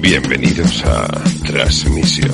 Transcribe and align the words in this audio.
Bienvenidos 0.00 0.84
a 0.84 1.08
Transmisión. 1.44 2.30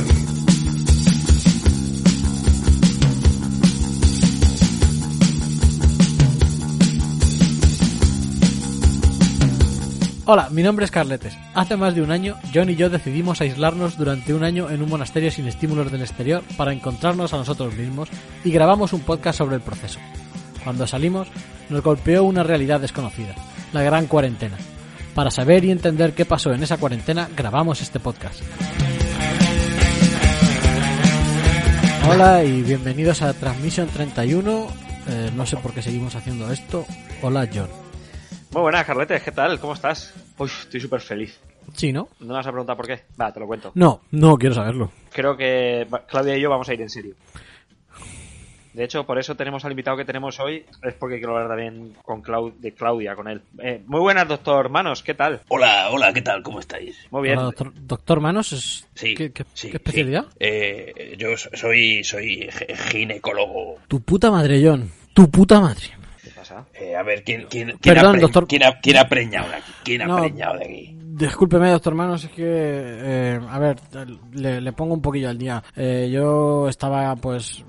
Hola, 10.26 10.50
mi 10.50 10.62
nombre 10.62 10.84
es 10.84 10.90
Carletes. 10.90 11.36
Hace 11.54 11.76
más 11.78 11.94
de 11.94 12.02
un 12.02 12.10
año, 12.10 12.36
John 12.52 12.68
y 12.68 12.76
yo 12.76 12.90
decidimos 12.90 13.40
aislarnos 13.40 13.96
durante 13.96 14.34
un 14.34 14.44
año 14.44 14.68
en 14.68 14.82
un 14.82 14.90
monasterio 14.90 15.30
sin 15.30 15.46
estímulos 15.46 15.90
del 15.90 16.02
exterior 16.02 16.42
para 16.58 16.72
encontrarnos 16.74 17.32
a 17.32 17.38
nosotros 17.38 17.74
mismos 17.74 18.10
y 18.44 18.50
grabamos 18.50 18.92
un 18.92 19.00
podcast 19.00 19.38
sobre 19.38 19.56
el 19.56 19.62
proceso. 19.62 19.98
Cuando 20.62 20.86
salimos, 20.86 21.28
nos 21.70 21.82
golpeó 21.82 22.24
una 22.24 22.42
realidad 22.42 22.80
desconocida, 22.80 23.34
la 23.72 23.82
gran 23.82 24.06
cuarentena. 24.06 24.58
Para 25.14 25.30
saber 25.30 25.64
y 25.64 25.70
entender 25.70 26.12
qué 26.12 26.24
pasó 26.24 26.52
en 26.52 26.62
esa 26.64 26.76
cuarentena, 26.76 27.28
grabamos 27.36 27.80
este 27.80 28.00
podcast. 28.00 28.42
Hola 32.08 32.42
y 32.42 32.62
bienvenidos 32.62 33.22
a 33.22 33.32
Transmission 33.32 33.86
31. 33.88 34.66
Eh, 35.08 35.30
no 35.36 35.46
sé 35.46 35.56
por 35.58 35.72
qué 35.72 35.82
seguimos 35.82 36.16
haciendo 36.16 36.50
esto. 36.50 36.84
Hola, 37.22 37.48
John. 37.52 37.68
Muy 38.52 38.62
buenas, 38.62 38.84
Carletes, 38.84 39.22
¿qué 39.22 39.30
tal? 39.30 39.60
¿Cómo 39.60 39.74
estás? 39.74 40.12
Uy, 40.36 40.48
estoy 40.48 40.80
súper 40.80 41.00
feliz. 41.00 41.40
Sí, 41.74 41.92
¿no? 41.92 42.08
¿No 42.18 42.26
me 42.26 42.34
vas 42.34 42.46
a 42.46 42.50
preguntar 42.50 42.76
por 42.76 42.86
qué? 42.86 43.04
Va, 43.20 43.32
te 43.32 43.38
lo 43.38 43.46
cuento. 43.46 43.70
No, 43.74 44.00
no 44.10 44.36
quiero 44.36 44.54
saberlo. 44.54 44.90
Creo 45.12 45.36
que 45.36 45.86
Claudia 46.08 46.36
y 46.36 46.40
yo 46.40 46.50
vamos 46.50 46.68
a 46.68 46.74
ir 46.74 46.82
en 46.82 46.90
serio. 46.90 47.14
De 48.74 48.82
hecho, 48.84 49.04
por 49.06 49.18
eso 49.18 49.36
tenemos 49.36 49.64
al 49.64 49.70
invitado 49.70 49.96
que 49.96 50.04
tenemos 50.04 50.38
hoy, 50.40 50.64
es 50.82 50.94
porque 50.94 51.18
quiero 51.18 51.32
hablar 51.36 51.48
también 51.48 51.94
con 52.02 52.22
Clau- 52.22 52.52
de 52.58 52.72
Claudia, 52.72 53.14
con 53.14 53.28
él. 53.28 53.40
Eh, 53.62 53.80
muy 53.86 54.00
buenas, 54.00 54.26
doctor 54.26 54.68
Manos, 54.68 55.02
¿qué 55.04 55.14
tal? 55.14 55.40
Hola, 55.48 55.90
hola, 55.92 56.12
¿qué 56.12 56.22
tal? 56.22 56.42
¿Cómo 56.42 56.58
estáis? 56.58 56.96
Muy 57.12 57.22
bien. 57.22 57.38
Hola, 57.38 57.44
doctor, 57.46 57.72
doctor 57.74 58.20
Manos, 58.20 58.52
es- 58.52 58.88
Sí, 58.94 59.14
¿qué, 59.14 59.30
qué- 59.32 59.44
sí, 59.54 59.70
qué 59.70 59.76
especialidad? 59.76 60.24
sí. 60.30 60.36
Eh, 60.40 61.14
yo 61.16 61.36
so- 61.36 61.50
soy, 61.54 62.02
soy 62.02 62.50
gi- 62.50 62.74
ginecólogo. 62.90 63.76
Tu 63.88 64.00
puta 64.00 64.30
madre, 64.30 64.60
John. 64.64 64.90
Tu 65.14 65.30
puta 65.30 65.60
madre. 65.60 65.90
¿Qué 66.22 66.30
pasa? 66.30 66.64
Eh, 66.74 66.96
a 66.96 67.02
ver, 67.04 67.22
¿quién, 67.22 67.46
quién, 67.48 67.76
quién 67.80 67.94
Perdón, 67.94 68.06
ha, 68.06 68.12
pre- 68.12 68.20
doctor. 68.22 68.46
¿quién, 68.48 68.64
ha, 68.64 68.80
quién 68.80 68.96
ha 68.96 69.08
preñado 69.08 69.48
de 69.50 69.54
aquí? 69.56 69.72
¿Quién 69.84 70.02
ha 70.02 70.06
No. 70.06 70.16
preñado 70.20 70.58
de 70.58 70.64
aquí? 70.64 70.96
Discúlpeme, 71.00 71.68
doctor 71.70 71.94
Manos, 71.94 72.24
es 72.24 72.30
que, 72.30 72.42
eh, 72.44 73.40
a 73.48 73.58
ver, 73.60 73.76
le, 74.32 74.60
le 74.60 74.72
pongo 74.72 74.94
un 74.94 75.00
poquillo 75.02 75.28
al 75.28 75.38
día. 75.38 75.62
Eh, 75.76 76.10
yo 76.12 76.68
estaba, 76.68 77.14
pues, 77.14 77.64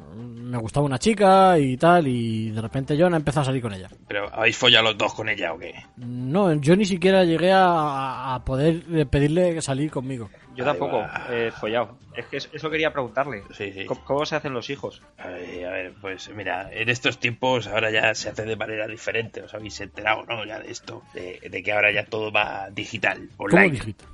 me 0.46 0.58
gustaba 0.58 0.86
una 0.86 1.00
chica 1.00 1.58
y 1.60 1.76
tal, 1.78 2.08
y 2.08 2.52
de 2.52 2.62
repente 2.62 2.96
John 3.00 3.14
ha 3.14 3.18
empezado 3.18 3.42
a 3.42 3.46
salir 3.46 3.62
con 3.62 3.74
ella. 3.74 3.90
¿Pero 4.08 4.34
habéis 4.34 4.58
follado 4.58 4.86
los 4.86 4.98
dos 4.98 5.14
con 5.14 5.28
ella 5.30 5.54
o 5.54 5.58
qué? 5.60 5.74
No, 5.98 6.54
yo 6.54 6.76
ni 6.76 6.86
siquiera 6.86 7.24
llegué 7.24 7.52
a, 7.52 8.36
a 8.36 8.46
poder 8.46 8.84
eh, 8.94 9.06
pedirle 9.06 9.62
salir 9.62 9.92
conmigo. 9.92 10.30
Yo 10.56 10.64
tampoco, 10.64 11.06
eh, 11.30 11.52
follado. 11.60 11.98
Es 12.16 12.26
que 12.28 12.38
es- 12.38 12.50
eso 12.54 12.70
quería 12.70 12.94
preguntarle. 12.94 13.44
Sí, 13.52 13.74
sí. 13.74 13.84
¿Cómo, 13.86 14.06
cómo 14.06 14.26
se 14.26 14.38
hacen 14.38 14.54
los 14.54 14.70
hijos? 14.70 15.02
Ay, 15.18 15.64
a 15.66 15.70
ver, 15.70 15.94
pues 16.00 16.30
mira, 16.34 16.70
en 16.72 16.88
estos 16.88 17.20
tiempos 17.20 17.68
ahora 17.68 17.92
ya 17.92 18.16
se 18.16 18.30
hace 18.30 18.44
de 18.46 18.56
manera 18.56 18.88
diferente. 18.88 19.42
¿Os 19.42 19.54
habéis 19.54 19.82
enterado, 19.82 20.24
no? 20.26 20.46
Ya 20.46 20.60
de 20.62 20.72
esto, 20.72 21.04
de, 21.14 21.42
de 21.50 21.62
que 21.64 21.74
ahora 21.74 21.92
ya 21.92 22.06
todo 22.06 22.32
va 22.32 22.70
digital, 22.72 23.28
¿Cómo 23.36 23.48
online. 23.50 23.72
digital? 23.74 24.08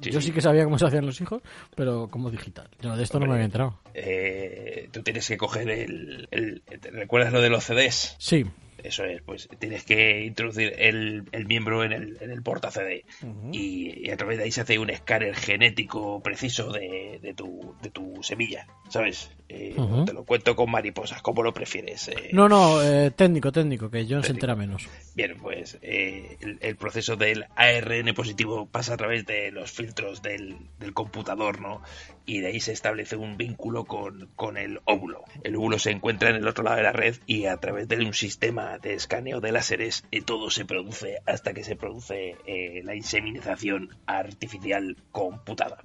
Sí, 0.00 0.10
yo 0.12 0.20
sí. 0.20 0.28
sí 0.28 0.32
que 0.32 0.40
sabía 0.40 0.62
cómo 0.62 0.78
se 0.78 0.86
hacían 0.86 1.04
los 1.04 1.20
hijos, 1.20 1.42
pero 1.74 2.06
como 2.08 2.30
digital. 2.30 2.68
Yo 2.80 2.96
de 2.96 3.02
esto 3.02 3.18
no 3.18 3.26
me 3.26 3.32
había 3.32 3.46
enterado. 3.46 3.80
Eh, 4.22 4.88
tú 4.92 5.02
tienes 5.02 5.26
que 5.26 5.36
coger 5.36 5.68
el, 5.82 6.28
el- 6.30 6.62
¿te 6.80 6.90
¿Recuerdas 6.90 7.32
lo 7.32 7.40
de 7.40 7.50
los 7.50 7.64
CDs? 7.64 8.16
Sí. 8.18 8.44
Eso 8.82 9.04
es, 9.04 9.20
pues 9.22 9.48
tienes 9.58 9.84
que 9.84 10.24
introducir 10.24 10.72
el, 10.78 11.24
el 11.32 11.46
miembro 11.46 11.82
en 11.84 11.92
el, 11.92 12.16
en 12.20 12.30
el 12.30 12.42
porta 12.42 12.70
CD 12.70 13.04
y, 13.52 14.06
y 14.06 14.10
a 14.10 14.16
través 14.16 14.38
de 14.38 14.44
ahí 14.44 14.52
se 14.52 14.60
hace 14.60 14.78
un 14.78 14.88
escáner 14.90 15.34
genético 15.34 16.22
preciso 16.22 16.70
de, 16.72 17.18
de 17.20 17.34
tu, 17.34 17.74
de 17.82 17.90
tu 17.90 18.22
semilla, 18.22 18.66
¿sabes? 18.88 19.30
Eh. 19.48 19.74
Te 20.04 20.12
lo 20.12 20.24
cuento 20.24 20.54
con 20.54 20.70
mariposas, 20.70 21.22
como 21.22 21.42
lo 21.42 21.54
prefieres. 21.54 22.08
eh. 22.08 22.28
No, 22.32 22.48
no, 22.48 22.82
eh, 22.82 23.10
técnico, 23.10 23.50
técnico, 23.50 23.90
que 23.90 24.06
John 24.08 24.22
se 24.22 24.32
entera 24.32 24.54
menos. 24.54 24.86
Bien, 25.14 25.36
pues 25.38 25.78
eh, 25.82 26.36
el, 26.40 26.58
el 26.60 26.76
proceso 26.76 27.16
del 27.16 27.46
ARN 27.56 28.12
positivo 28.14 28.66
pasa 28.66 28.94
a 28.94 28.96
través 28.98 29.24
de 29.26 29.50
los 29.50 29.72
filtros 29.72 30.20
del, 30.22 30.56
del 30.78 30.92
computador, 30.92 31.60
¿no? 31.62 31.82
Y 32.26 32.40
de 32.40 32.48
ahí 32.48 32.60
se 32.60 32.72
establece 32.72 33.16
un 33.16 33.38
vínculo 33.38 33.86
con, 33.86 34.28
con 34.36 34.58
el 34.58 34.80
óvulo. 34.84 35.24
El 35.44 35.56
óvulo 35.56 35.78
se 35.78 35.92
encuentra 35.92 36.28
en 36.28 36.36
el 36.36 36.46
otro 36.46 36.62
lado 36.62 36.76
de 36.76 36.82
la 36.82 36.92
red 36.92 37.16
y 37.26 37.46
a 37.46 37.56
través 37.56 37.88
de 37.88 37.96
un 37.96 38.12
sistema 38.12 38.67
de 38.76 38.92
escaneo 38.92 39.40
de 39.40 39.52
láseres 39.52 40.04
eh, 40.10 40.20
todo 40.20 40.50
se 40.50 40.66
produce 40.66 41.18
hasta 41.24 41.54
que 41.54 41.64
se 41.64 41.76
produce 41.76 42.36
eh, 42.46 42.82
la 42.84 42.94
inseminización 42.94 43.88
artificial 44.06 44.96
computada. 45.12 45.78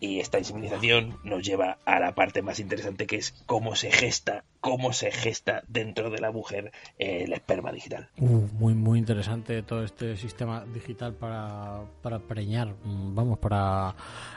Y 0.00 0.18
esta 0.18 0.38
inseminización 0.38 1.18
nos 1.22 1.42
lleva 1.46 1.78
a 1.84 2.00
la 2.00 2.14
parte 2.16 2.42
más 2.42 2.58
interesante 2.58 3.06
que 3.06 3.16
es 3.16 3.32
cómo 3.46 3.76
se 3.76 3.92
gesta, 3.92 4.42
cómo 4.60 4.92
se 4.92 5.10
gesta 5.12 5.62
dentro 5.68 6.10
de 6.10 6.18
la 6.20 6.32
mujer 6.32 6.72
eh, 6.98 7.24
el 7.24 7.32
esperma 7.32 7.70
digital. 7.70 8.08
Uh, 8.18 8.46
muy, 8.58 8.74
muy 8.74 8.98
interesante 8.98 9.62
todo 9.62 9.84
este 9.84 10.16
sistema 10.16 10.64
digital 10.64 11.14
para, 11.14 11.82
para 12.02 12.18
preñar, 12.18 12.68
mm, 12.84 13.14
vamos, 13.14 13.38
para 13.38 13.88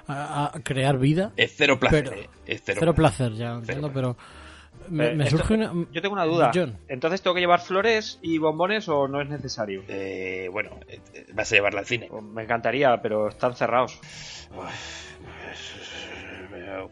a- 0.07 0.51
a 0.53 0.59
crear 0.63 0.97
vida. 0.99 1.31
Es 1.37 1.53
cero 1.55 1.79
placer, 1.79 2.03
Pero- 2.09 2.21
eh, 2.21 2.29
es 2.45 2.61
cero, 2.63 2.77
Cero 2.79 2.93
placer, 2.93 3.33
ya 3.33 3.53
lo 3.53 3.59
entiendo, 3.59 3.91
pero 3.93 4.17
me, 4.89 5.07
Eh, 5.07 5.15
me 5.15 5.23
esto- 5.25 5.37
surge 5.37 5.53
una... 5.55 5.73
Yo 5.91 6.01
tengo 6.01 6.13
una 6.13 6.25
duda. 6.25 6.51
John, 6.53 6.77
¿Entonces 6.87 7.21
tengo 7.21 7.33
que 7.33 7.41
llevar 7.41 7.61
flores 7.61 8.19
y 8.21 8.37
bombones 8.37 8.87
o 8.89 9.07
no 9.07 9.21
es 9.21 9.29
necesario? 9.29 9.83
Eh, 9.87 10.49
bueno, 10.51 10.71
eh, 10.87 10.99
vas 11.33 11.51
a 11.51 11.55
llevarla 11.55 11.79
al 11.81 11.85
cine. 11.85 12.07
Pues 12.09 12.23
Me 12.23 12.43
encantaría, 12.43 13.01
pero 13.01 13.27
están 13.29 13.55
cerrados. 13.55 13.99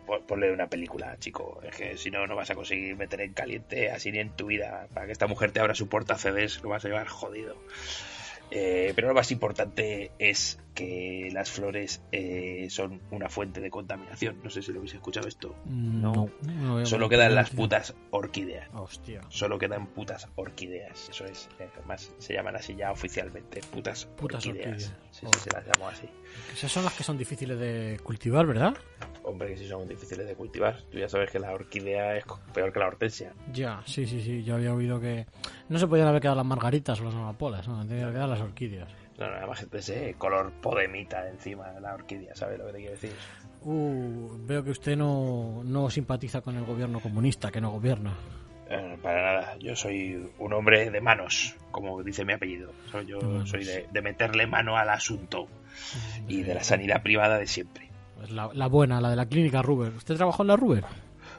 Pon- 0.06 0.22
Ponle 0.28 0.51
una 0.51 0.68
película, 0.68 1.16
chico. 1.19 1.59
Es 1.63 1.75
que 1.75 1.97
si 1.97 2.09
no, 2.12 2.25
no 2.28 2.35
vas 2.35 2.50
a 2.50 2.56
conseguir 2.56 2.95
meter 2.95 3.22
en 3.22 3.34
caliente 3.34 3.91
así 3.91 4.12
ni 4.12 4.19
en 4.19 4.31
tu 4.35 4.47
vida. 4.47 4.88
Para 4.94 5.06
que 5.06 5.12
esta 5.12 5.28
mujer 5.28 5.51
te 5.51 5.59
abra 5.59 5.75
su 5.75 5.88
porta 5.88 6.18
CDs, 6.18 6.62
lo 6.63 6.69
vas 6.69 6.84
a 6.85 6.88
llevar 6.88 7.07
jodido. 7.07 7.56
Eh, 8.51 8.94
pero 8.95 9.07
lo 9.09 9.13
más 9.13 9.31
importante 9.31 10.11
es 10.19 10.59
que 10.73 11.29
las 11.31 11.50
flores 11.51 12.01
eh, 12.11 12.67
son 12.69 13.01
una 13.11 13.29
fuente 13.29 13.61
de 13.61 13.69
contaminación. 13.69 14.39
No 14.44 14.50
sé 14.50 14.61
si 14.61 14.72
lo 14.72 14.79
habéis 14.79 14.94
escuchado 14.94 15.28
esto. 15.28 15.56
no. 15.66 16.29
no 16.41 16.79
a 16.79 16.85
Solo 16.85 17.09
quedan 17.09 17.33
las 17.35 17.50
putas 17.50 17.95
orquídeas. 18.11 18.69
Hostia. 18.73 19.22
Solo 19.29 19.57
quedan 19.57 19.88
putas 19.88 20.28
orquídeas. 20.35 21.09
Eso 21.09 21.25
es. 21.25 21.50
eh, 21.59 21.69
Además, 21.78 22.11
se 22.17 22.33
llaman 22.33 22.56
así 22.56 22.75
ya 22.75 22.91
oficialmente. 22.91 23.61
Putas, 23.72 24.06
Putas 24.06 24.45
orquídeas. 24.45 24.67
orquídeas. 24.91 25.14
Sí, 25.15 25.25
sí, 25.33 25.39
se 25.45 25.49
las 25.51 25.65
llamo 25.65 25.87
así. 25.87 26.09
Esas 26.53 26.69
son 26.69 26.83
las 26.83 26.93
que 26.93 27.03
son 27.03 27.17
difíciles 27.17 27.57
de 27.57 27.97
cultivar, 28.03 28.45
¿verdad? 28.45 28.75
Hombre, 29.23 29.47
que 29.47 29.57
si 29.57 29.65
son 29.65 29.87
difíciles 29.87 30.27
de 30.27 30.35
cultivar. 30.35 30.81
Tú 30.91 30.97
ya 30.97 31.07
sabes 31.07 31.31
que 31.31 31.39
la 31.39 31.53
orquídea 31.53 32.17
es 32.17 32.25
peor 32.53 32.73
que 32.73 32.79
la 32.79 32.87
hortensia. 32.87 33.33
Ya, 33.53 33.81
sí, 33.85 34.05
sí, 34.05 34.21
sí. 34.21 34.43
Yo 34.43 34.55
había 34.55 34.73
oído 34.73 34.99
que 34.99 35.25
no 35.69 35.79
se 35.79 35.87
podían 35.87 36.09
haber 36.09 36.21
quedado 36.21 36.35
las 36.35 36.45
margaritas 36.45 36.99
o 36.99 37.05
las 37.05 37.15
amapolas, 37.15 37.65
no, 37.65 37.87
tenían 37.87 38.07
que 38.07 38.13
quedar 38.15 38.27
las 38.27 38.41
orquídeas. 38.41 38.89
No, 39.17 39.29
no, 39.29 39.37
además 39.37 39.71
de 39.71 39.79
ese 39.79 40.15
color 40.17 40.51
podemita 40.62 41.29
encima 41.29 41.71
de 41.71 41.79
la 41.79 41.94
orquídea, 41.94 42.35
¿sabes 42.35 42.59
lo 42.59 42.65
que 42.65 42.73
te 42.73 42.77
quiero 42.79 42.91
decir? 42.91 43.13
Uh, 43.61 44.38
veo 44.45 44.65
que 44.65 44.71
usted 44.71 44.97
no, 44.97 45.61
no 45.63 45.89
simpatiza 45.89 46.41
con 46.41 46.57
el 46.57 46.65
gobierno 46.65 47.00
comunista, 47.00 47.51
que 47.51 47.61
no 47.61 47.71
gobierna. 47.71 48.13
Eh, 48.69 48.97
para 49.01 49.21
nada, 49.21 49.57
yo 49.59 49.75
soy 49.75 50.27
un 50.39 50.53
hombre 50.53 50.89
de 50.89 51.01
manos, 51.01 51.56
como 51.71 52.01
dice 52.03 52.25
mi 52.25 52.33
apellido. 52.33 52.71
Soy- 52.91 53.06
yo 53.06 53.19
soy 53.45 53.63
de, 53.63 53.85
de 53.91 54.01
meterle 54.01 54.47
mano 54.47 54.75
al 54.77 54.89
asunto 54.89 55.47
y 56.27 56.41
de 56.44 56.53
la 56.56 56.63
sanidad 56.63 57.03
privada 57.03 57.38
de 57.38 57.47
siempre. 57.47 57.89
Pues 58.17 58.31
la, 58.31 58.50
la 58.53 58.67
buena, 58.67 59.01
la 59.01 59.09
de 59.09 59.15
la 59.17 59.27
clínica 59.27 59.62
Ruber. 59.62 59.94
¿Usted 59.94 60.15
trabajó 60.15 60.44
en 60.44 60.47
la 60.47 60.56
Ruber? 60.56 60.83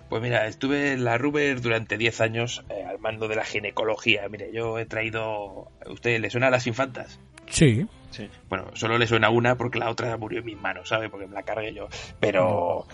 Pues 0.09 0.23
mira, 0.23 0.47
estuve 0.47 0.93
en 0.93 1.03
la 1.05 1.19
Ruber 1.19 1.61
durante 1.61 1.99
10 1.99 2.21
años 2.21 2.65
eh, 2.69 2.85
al 2.89 3.01
mando 3.01 3.27
de 3.27 3.35
la 3.35 3.45
ginecología. 3.45 4.29
Mire, 4.29 4.53
yo 4.53 4.79
he 4.79 4.87
traído... 4.87 5.69
¿A 5.85 5.91
usted 5.91 6.21
le 6.21 6.31
suena 6.31 6.47
a 6.47 6.51
las 6.51 6.67
infantas? 6.69 7.19
Sí. 7.49 7.87
Sí. 8.11 8.29
Bueno, 8.49 8.67
solo 8.75 8.99
le 8.99 9.07
suena 9.09 9.31
una 9.31 9.57
porque 9.57 9.81
la 9.81 9.91
otra 9.91 10.17
murió 10.17 10.39
en 10.41 10.45
mis 10.47 10.61
manos, 10.61 10.89
¿sabe? 10.91 11.09
Porque 11.11 11.27
me 11.27 11.35
la 11.35 11.43
cargué 11.43 11.75
yo. 11.75 11.89
Pero... 12.21 12.87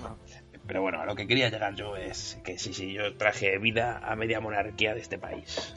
Pero 0.67 0.81
bueno, 0.82 1.00
a 1.00 1.06
lo 1.06 1.14
que 1.17 1.26
quería 1.26 1.49
llegar 1.50 1.75
yo 1.75 1.97
es 1.97 2.38
que 2.44 2.59
sí, 2.59 2.73
sí, 2.73 2.93
yo 2.93 3.17
traje 3.17 3.59
vida 3.59 3.99
a 3.99 4.14
media 4.17 4.41
monarquía 4.41 4.94
de 4.94 5.00
este 5.00 5.19
país. 5.19 5.75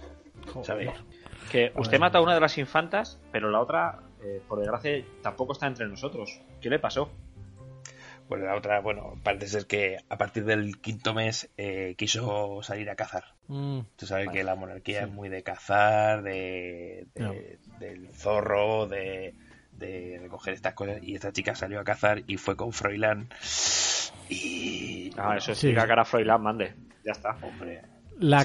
¿Sabes? 0.64 0.92
Que 1.52 1.72
usted 1.76 2.00
mata 2.00 2.20
a 2.20 2.22
una 2.22 2.34
de 2.36 2.40
las 2.40 2.58
infantas, 2.58 3.20
pero 3.32 3.50
la 3.50 3.60
otra, 3.60 4.00
eh, 4.24 4.42
por 4.48 4.60
desgracia, 4.60 5.04
tampoco 5.22 5.54
está 5.54 5.68
entre 5.68 5.88
nosotros. 5.88 6.40
¿Qué 6.62 6.70
le 6.70 6.80
pasó? 6.80 7.10
Pues 8.28 8.42
la 8.42 8.56
otra, 8.56 8.80
bueno, 8.82 9.20
parece 9.24 9.48
ser 9.48 9.68
que 9.68 9.98
a 10.10 10.18
partir 10.18 10.46
del 10.46 10.80
quinto 10.82 11.14
mes 11.14 11.50
eh, 11.58 11.94
quiso 11.98 12.62
salir 12.64 12.90
a 12.90 12.96
cazar. 12.96 13.24
Mm, 13.48 13.82
Tú 13.96 14.06
sabes 14.08 14.26
Vale. 14.28 14.38
que 14.40 14.44
la 14.44 14.56
monarquía 14.56 15.00
Sí. 15.02 15.06
es 15.06 15.12
muy 15.12 15.30
de 15.30 15.44
cazar, 15.44 16.24
de, 16.24 17.06
de- 17.14 17.24
No. 17.24 17.34
del 17.80 18.10
zorro, 18.14 18.88
de, 18.88 19.36
de 19.78 20.20
recoger 20.22 20.54
estas 20.54 20.74
cosas. 20.74 20.98
Y 21.02 21.16
esta 21.16 21.32
chica 21.32 21.56
salió 21.56 21.80
a 21.80 21.84
cazar 21.84 22.24
y 22.28 22.38
fue 22.38 22.56
con 22.56 22.72
Froilán. 22.72 23.30
Y. 24.30 25.12
Ah, 25.18 25.38
eso 25.38 25.54
Sí. 25.56 25.74
que 25.74 25.80
ahora 25.80 26.06
Froilán 26.06 26.42
mande. 26.42 26.74
Ya 27.04 27.12
está. 27.12 27.38
Hombre, 27.42 27.82
la 28.20 28.42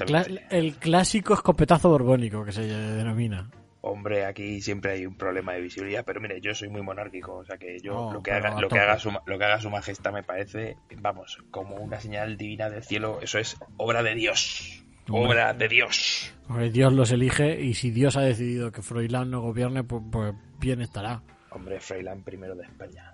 el 0.49 0.75
clásico 0.75 1.33
escopetazo 1.33 1.89
borbónico 1.89 2.43
que 2.43 2.51
se 2.51 2.61
denomina. 2.61 3.49
Hombre, 3.83 4.25
aquí 4.25 4.61
siempre 4.61 4.91
hay 4.91 5.05
un 5.07 5.15
problema 5.15 5.53
de 5.53 5.61
visibilidad, 5.61 6.05
pero 6.05 6.21
mire, 6.21 6.39
yo 6.39 6.53
soy 6.53 6.69
muy 6.69 6.83
monárquico, 6.83 7.37
o 7.37 7.45
sea 7.45 7.57
que 7.57 7.79
yo 7.79 7.93
No, 7.93 8.13
lo 8.13 8.21
que 8.21 8.31
haga, 8.31 8.61
lo 8.61 8.69
que 8.69 8.77
haga 8.77 8.99
su 8.99 9.09
lo 9.09 9.39
que 9.39 9.43
haga 9.43 9.59
su 9.59 9.71
majestad 9.71 10.13
me 10.13 10.21
parece, 10.21 10.77
vamos, 10.97 11.39
como 11.49 11.77
una 11.77 11.99
señal 11.99 12.37
divina 12.37 12.69
del 12.69 12.83
cielo, 12.83 13.19
eso 13.23 13.39
es 13.39 13.57
obra 13.77 14.03
de 14.03 14.13
Dios. 14.13 14.80
Obra 15.09 15.53
de 15.53 15.67
Dios. 15.67 16.33
Dios 16.71 16.93
los 16.93 17.11
elige 17.11 17.61
y 17.61 17.73
si 17.73 17.91
Dios 17.91 18.17
ha 18.17 18.21
decidido 18.21 18.71
que 18.71 18.81
Froilán 18.81 19.31
no 19.31 19.41
gobierne, 19.41 19.83
pues, 19.83 20.01
pues 20.11 20.33
bien 20.59 20.81
estará. 20.81 21.21
Hombre, 21.49 21.79
Froilán 21.79 22.23
primero 22.23 22.55
de 22.55 22.63
España. 22.63 23.13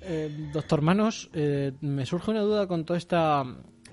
Eh, 0.00 0.50
doctor 0.52 0.80
Manos, 0.82 1.28
eh, 1.32 1.72
me 1.80 2.06
surge 2.06 2.30
una 2.30 2.40
duda 2.40 2.66
con 2.68 2.84
toda 2.84 2.96
esta 2.98 3.44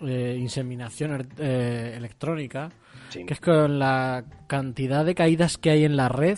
eh, 0.02 0.38
inseminación 0.40 1.12
er- 1.12 1.28
eh, 1.40 1.94
electrónica, 1.98 2.70
Sí. 3.10 3.26
que 3.26 3.34
es 3.34 3.40
con 3.40 3.80
la 3.80 4.26
cantidad 4.48 5.06
de 5.06 5.16
caídas 5.16 5.58
que 5.58 5.70
hay 5.72 5.86
en 5.86 5.96
la 5.96 6.10
red, 6.10 6.38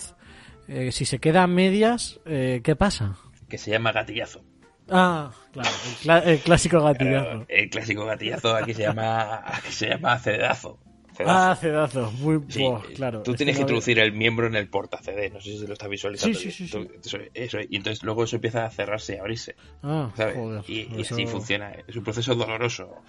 eh, 0.68 0.92
si 0.92 1.06
se 1.06 1.19
queda 1.19 1.44
a 1.44 1.48
medias, 1.48 2.19
eh, 2.25 2.62
¿qué 2.63 2.75
pasa? 2.75 3.15
Que 3.50 3.57
se 3.57 3.71
llama 3.71 3.92
gatillazo. 3.92 4.42
Ah, 4.89 5.31
claro, 5.51 6.25
el, 6.29 6.39
clásico 6.39 6.81
gatillazo. 6.81 7.25
Claro, 7.25 7.45
el 7.49 7.69
clásico 7.69 8.05
gatillazo 8.05 8.55
aquí 8.55 8.73
se 8.73 8.83
llama 8.83 9.41
aquí 9.45 9.71
se 9.71 9.89
llama 9.89 10.17
cedazo. 10.19 10.79
Ah, 11.25 11.57
cedazo, 11.59 12.11
muy 12.19 12.39
Sí, 12.47 12.63
claro. 12.95 13.23
tú 13.23 13.31
es 13.31 13.37
tienes 13.37 13.55
que 13.55 13.61
introducir 13.61 13.97
el 13.97 14.11
miembro 14.13 14.45
en 14.45 14.55
el 14.55 14.69
porta 14.69 14.99
CD, 15.01 15.31
no 15.31 15.41
sé 15.41 15.57
si 15.57 15.65
lo 15.65 15.73
estás 15.73 15.89
visualizando. 15.89 16.37
Sí, 16.37 16.51
sí, 16.51 16.67
sí, 16.67 16.71
Tú- 16.71 16.87
Eso, 17.03 17.17
eso, 17.33 17.57
y 17.67 17.75
entonces 17.75 18.03
luego 18.03 18.23
eso 18.23 18.35
empieza 18.35 18.65
a 18.65 18.69
cerrarse 18.69 19.15
y 19.15 19.17
abrirse, 19.17 19.55
Ah, 19.81 20.11
¿sabes? 20.15 20.35
joder, 20.35 20.63
y 20.67 20.81
y 20.95 21.01
eso- 21.01 21.15
así 21.15 21.25
funciona. 21.25 21.71
Es 21.87 21.95
un 21.95 22.03
proceso 22.03 22.35
doloroso. 22.35 23.01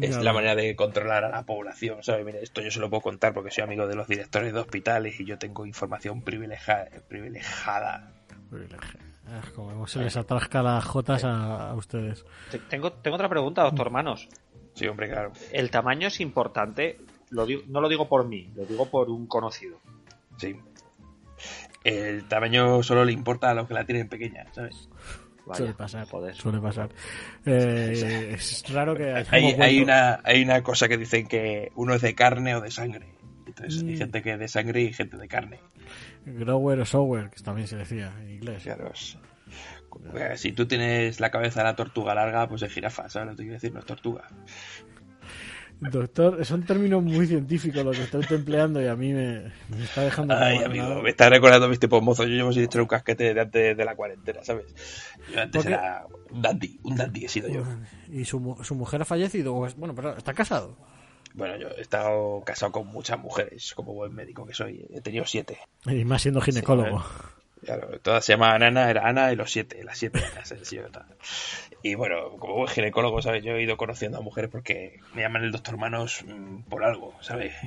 Es 0.00 0.16
la 0.16 0.32
manera 0.32 0.56
de 0.56 0.74
controlar 0.74 1.22
a 1.24 1.28
la 1.28 1.44
población, 1.44 2.02
¿sabes? 2.02 2.26
Mira, 2.26 2.40
esto 2.40 2.62
yo 2.62 2.72
se 2.72 2.80
lo 2.80 2.90
puedo 2.90 3.00
contar 3.02 3.32
porque 3.32 3.52
soy 3.52 3.62
amigo 3.62 3.86
de 3.86 3.94
los 3.94 4.08
directores 4.08 4.52
de 4.52 4.58
hospitales 4.58 5.20
y 5.20 5.24
yo 5.24 5.38
tengo 5.38 5.64
información 5.64 6.22
privilegiada. 6.22 6.88
privilegiada. 7.08 8.12
Privilegio. 8.50 8.98
Ah, 9.28 9.40
como 9.54 9.86
se 9.86 10.00
les 10.00 10.16
atasca 10.16 10.62
las 10.62 10.84
jotas 10.84 11.24
a, 11.24 11.70
a 11.70 11.74
ustedes. 11.74 12.24
Te- 12.50 12.58
Tengo, 12.58 12.92
tengo 12.92 13.14
otra 13.14 13.28
pregunta, 13.28 13.62
doctor 13.62 13.90
Manos. 13.90 14.28
Sí, 14.74 14.86
hombre, 14.86 15.08
claro. 15.08 15.32
¿El 15.52 15.70
tamaño 15.70 16.08
es 16.08 16.20
importante? 16.20 16.98
Lo 17.30 17.46
digo- 17.46 17.62
no 17.68 17.80
lo 17.80 17.88
digo 17.88 18.08
por 18.08 18.26
mí, 18.26 18.50
lo 18.54 18.64
digo 18.66 18.86
por 18.90 19.08
un 19.10 19.26
conocido. 19.26 19.78
Sí. 20.38 20.56
El 21.84 22.28
tamaño 22.28 22.82
solo 22.82 23.04
le 23.04 23.12
importa 23.12 23.50
a 23.50 23.54
los 23.54 23.66
que 23.66 23.74
la 23.74 23.84
tienen 23.84 24.08
pequeña, 24.08 24.46
¿sabes? 24.52 24.88
Vaya, 25.44 25.58
suele 25.58 25.74
pasar. 25.74 26.06
joder. 26.08 26.34
Suele 26.36 26.60
pasar. 26.60 26.90
Eh, 27.46 28.34
es 28.34 28.72
raro 28.72 28.94
que 28.96 29.12
Hay, 29.30 29.44
hay 29.60 29.80
una, 29.80 30.20
hay 30.22 30.42
una 30.42 30.62
cosa 30.62 30.86
que 30.88 30.96
dicen 30.96 31.26
que 31.26 31.72
uno 31.74 31.94
es 31.94 32.02
de 32.02 32.14
carne 32.14 32.54
o 32.54 32.60
de 32.60 32.70
sangre. 32.70 33.06
Entonces 33.56 33.82
hay 33.82 33.96
gente 33.96 34.22
que 34.22 34.32
es 34.32 34.38
de 34.38 34.48
sangre 34.48 34.82
y 34.82 34.92
gente 34.92 35.16
de 35.16 35.28
carne. 35.28 35.60
Grower 36.26 36.80
o 36.80 36.84
sower, 36.84 37.30
que 37.30 37.42
también 37.42 37.66
se 37.68 37.76
decía 37.76 38.12
en 38.22 38.30
inglés. 38.30 38.62
Claro, 38.62 38.90
es- 38.92 39.18
eh, 40.14 40.36
si 40.36 40.52
tú 40.52 40.66
tienes 40.66 41.20
la 41.20 41.30
cabeza 41.30 41.60
de 41.60 41.64
la 41.64 41.76
tortuga 41.76 42.14
larga, 42.14 42.48
pues 42.48 42.62
es 42.62 42.72
jirafa, 42.72 43.08
¿sabes 43.08 43.28
lo 43.28 43.32
que 43.36 43.42
quiero 43.42 43.54
decir? 43.54 43.72
No 43.72 43.80
es 43.80 43.86
tortuga. 43.86 44.22
Doctor, 45.80 46.44
son 46.44 46.62
términos 46.62 47.02
muy 47.02 47.26
científicos 47.26 47.84
los 47.84 47.96
que 47.96 48.04
está 48.04 48.18
usted 48.18 48.36
empleando 48.36 48.80
y 48.80 48.86
a 48.86 48.94
mí 48.94 49.12
me, 49.12 49.50
me 49.68 49.82
está 49.82 50.02
dejando... 50.02 50.32
Ay, 50.38 50.58
amigo, 50.58 50.84
nada. 50.88 51.02
me 51.02 51.10
está 51.10 51.28
recordando 51.28 51.68
mis 51.68 51.80
tipos 51.80 52.00
mozos. 52.00 52.26
Yo 52.26 52.34
llevo 52.34 52.52
sin 52.52 52.62
echar 52.62 52.82
un 52.82 52.86
casquete 52.86 53.34
de 53.34 53.40
antes 53.40 53.76
de 53.76 53.84
la 53.84 53.96
cuarentena, 53.96 54.44
¿sabes? 54.44 54.66
Yo 55.34 55.40
antes 55.40 55.60
Porque- 55.60 55.74
era 55.74 56.06
un 56.30 56.40
dandy, 56.40 56.78
un 56.84 56.94
dandy 56.94 57.24
he 57.24 57.28
sido 57.28 57.48
yo. 57.48 57.64
¿Y 58.12 58.24
su, 58.24 58.56
su 58.62 58.76
mujer 58.76 59.02
ha 59.02 59.04
fallecido? 59.04 59.54
¿O 59.56 59.66
es- 59.66 59.74
Bueno, 59.74 59.92
pero 59.92 60.16
está 60.16 60.32
casado. 60.34 60.76
Bueno, 61.34 61.56
yo 61.56 61.68
he 61.76 61.80
estado 61.80 62.42
casado 62.44 62.72
con 62.72 62.86
muchas 62.88 63.18
mujeres, 63.18 63.72
como 63.74 63.94
buen 63.94 64.14
médico 64.14 64.46
que 64.46 64.54
soy. 64.54 64.86
He 64.92 65.00
tenido 65.00 65.24
siete. 65.26 65.58
Y 65.86 66.04
más 66.04 66.22
siendo 66.22 66.40
ginecólogo. 66.40 67.02
Claro, 67.64 67.88
todas 68.00 68.24
se 68.24 68.32
llamaban 68.32 68.64
Ana, 68.64 68.90
era 68.90 69.06
Ana 69.08 69.32
y 69.32 69.36
los 69.36 69.52
siete, 69.52 69.84
las 69.84 69.96
siete 69.98 70.20
Anas. 70.36 70.54
Y 71.84 71.96
bueno, 71.96 72.36
como 72.38 72.54
buen 72.54 72.68
ginecólogo, 72.68 73.20
¿sabes? 73.22 73.42
Yo 73.42 73.54
he 73.56 73.62
ido 73.62 73.76
conociendo 73.76 74.18
a 74.18 74.20
mujeres 74.20 74.50
porque 74.50 75.00
me 75.14 75.22
llaman 75.22 75.42
el 75.42 75.50
doctor 75.50 75.76
Manos 75.78 76.24
mm, 76.24 76.62
por 76.68 76.84
algo, 76.84 77.12
¿sabes? 77.22 77.54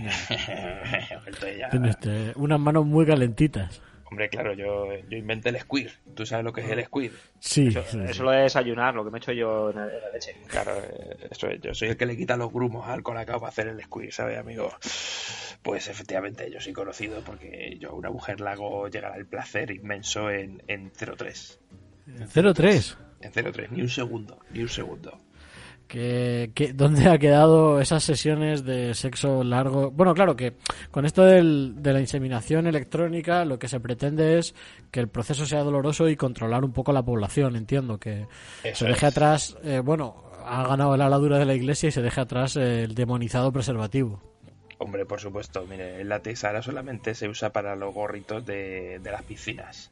Entonces 1.25 1.57
ya- 1.57 1.69
Tiene 1.69 1.89
usted 1.89 2.33
unas 2.35 2.59
manos 2.59 2.85
muy 2.85 3.05
calentitas. 3.05 3.81
Hombre, 4.15 4.29
claro, 4.29 4.53
yo, 4.53 4.87
yo 5.09 5.17
inventé 5.17 5.49
el 5.49 5.59
squir. 5.59 5.91
¿Tú 6.15 6.25
sabes 6.25 6.45
lo 6.45 6.53
que 6.53 6.61
es 6.61 6.69
el? 6.69 6.85
Sí, 7.39 7.67
Eso, 7.67 7.83
sí, 7.83 7.97
sí. 7.97 7.99
eso 8.07 8.23
lo 8.23 8.31
de 8.31 8.43
desayunar, 8.43 8.95
lo 8.95 9.03
que 9.03 9.11
me 9.11 9.17
he 9.17 9.19
hecho 9.19 9.33
yo 9.33 9.71
en 9.71 9.75
la, 9.75 9.93
en 9.93 10.01
la 10.01 10.09
leche. 10.13 10.37
Claro, 10.47 10.71
eh, 10.77 11.27
eso 11.29 11.49
es, 11.49 11.59
yo 11.59 11.73
soy 11.73 11.89
el 11.89 11.97
que 11.97 12.05
le 12.05 12.15
quita 12.15 12.37
los 12.37 12.49
grumos 12.53 12.87
al 12.87 13.03
colacao 13.03 13.41
para 13.41 13.49
hacer 13.49 13.67
el 13.67 13.81
squir, 13.83 14.13
¿sabes, 14.13 14.37
amigo? 14.37 14.71
Pues 15.61 15.89
efectivamente, 15.89 16.49
yo 16.49 16.61
soy 16.61 16.71
conocido 16.71 17.19
porque 17.25 17.75
yo 17.77 17.89
a 17.89 17.93
una 17.93 18.09
mujer 18.09 18.39
la 18.39 18.53
hago 18.53 18.87
llegar 18.87 19.11
al 19.11 19.25
placer 19.25 19.69
inmenso 19.71 20.29
en, 20.29 20.63
en 20.69 20.91
03. 20.93 21.59
0-3. 22.33 22.95
En 23.19 23.31
03, 23.33 23.71
ni 23.71 23.81
un 23.81 23.89
segundo, 23.89 24.39
ni 24.51 24.61
un 24.61 24.69
segundo. 24.69 25.19
Que, 25.87 26.51
que- 26.55 26.73
¿Dónde 26.73 27.09
ha 27.09 27.17
quedado 27.17 27.79
esas 27.79 28.03
sesiones 28.03 28.63
de 28.63 28.93
sexo 28.93 29.43
largo? 29.43 29.91
Bueno, 29.91 30.13
claro 30.13 30.35
que 30.35 30.53
con 30.91 31.05
esto 31.05 31.23
del- 31.23 31.75
de 31.81 31.93
la 31.93 31.99
inseminación 31.99 32.67
electrónica 32.67 33.45
lo 33.45 33.59
que 33.59 33.67
se 33.67 33.79
pretende 33.79 34.37
es 34.39 34.55
que 34.91 34.99
el 34.99 35.07
proceso 35.07 35.45
sea 35.45 35.63
doloroso 35.63 36.09
y 36.09 36.15
controlar 36.15 36.63
un 36.65 36.73
poco 36.73 36.91
la 36.93 37.03
población, 37.03 37.55
entiendo, 37.55 37.99
que 37.99 38.27
Eso 38.63 38.85
se 38.85 38.91
deje 38.91 39.07
es. 39.07 39.11
atrás, 39.13 39.57
eh, 39.63 39.79
bueno, 39.79 40.23
ha 40.45 40.67
ganado 40.67 40.95
la 40.97 41.07
aladura 41.07 41.39
de 41.39 41.45
la 41.45 41.55
iglesia 41.55 41.89
y 41.89 41.91
se 41.91 42.01
deje 42.01 42.21
atrás 42.21 42.55
el 42.55 42.93
demonizado 42.95 43.51
preservativo. 43.51 44.21
Hombre, 44.77 45.05
por 45.05 45.21
supuesto, 45.21 45.65
mire, 45.69 46.01
el 46.01 46.09
látex 46.09 46.43
ahora 46.43 46.61
solamente 46.61 47.15
se 47.15 47.29
usa 47.29 47.51
para 47.51 47.77
los 47.77 47.93
gorritos 47.93 48.45
de, 48.45 48.99
de 48.99 49.11
las 49.11 49.23
piscinas, 49.23 49.89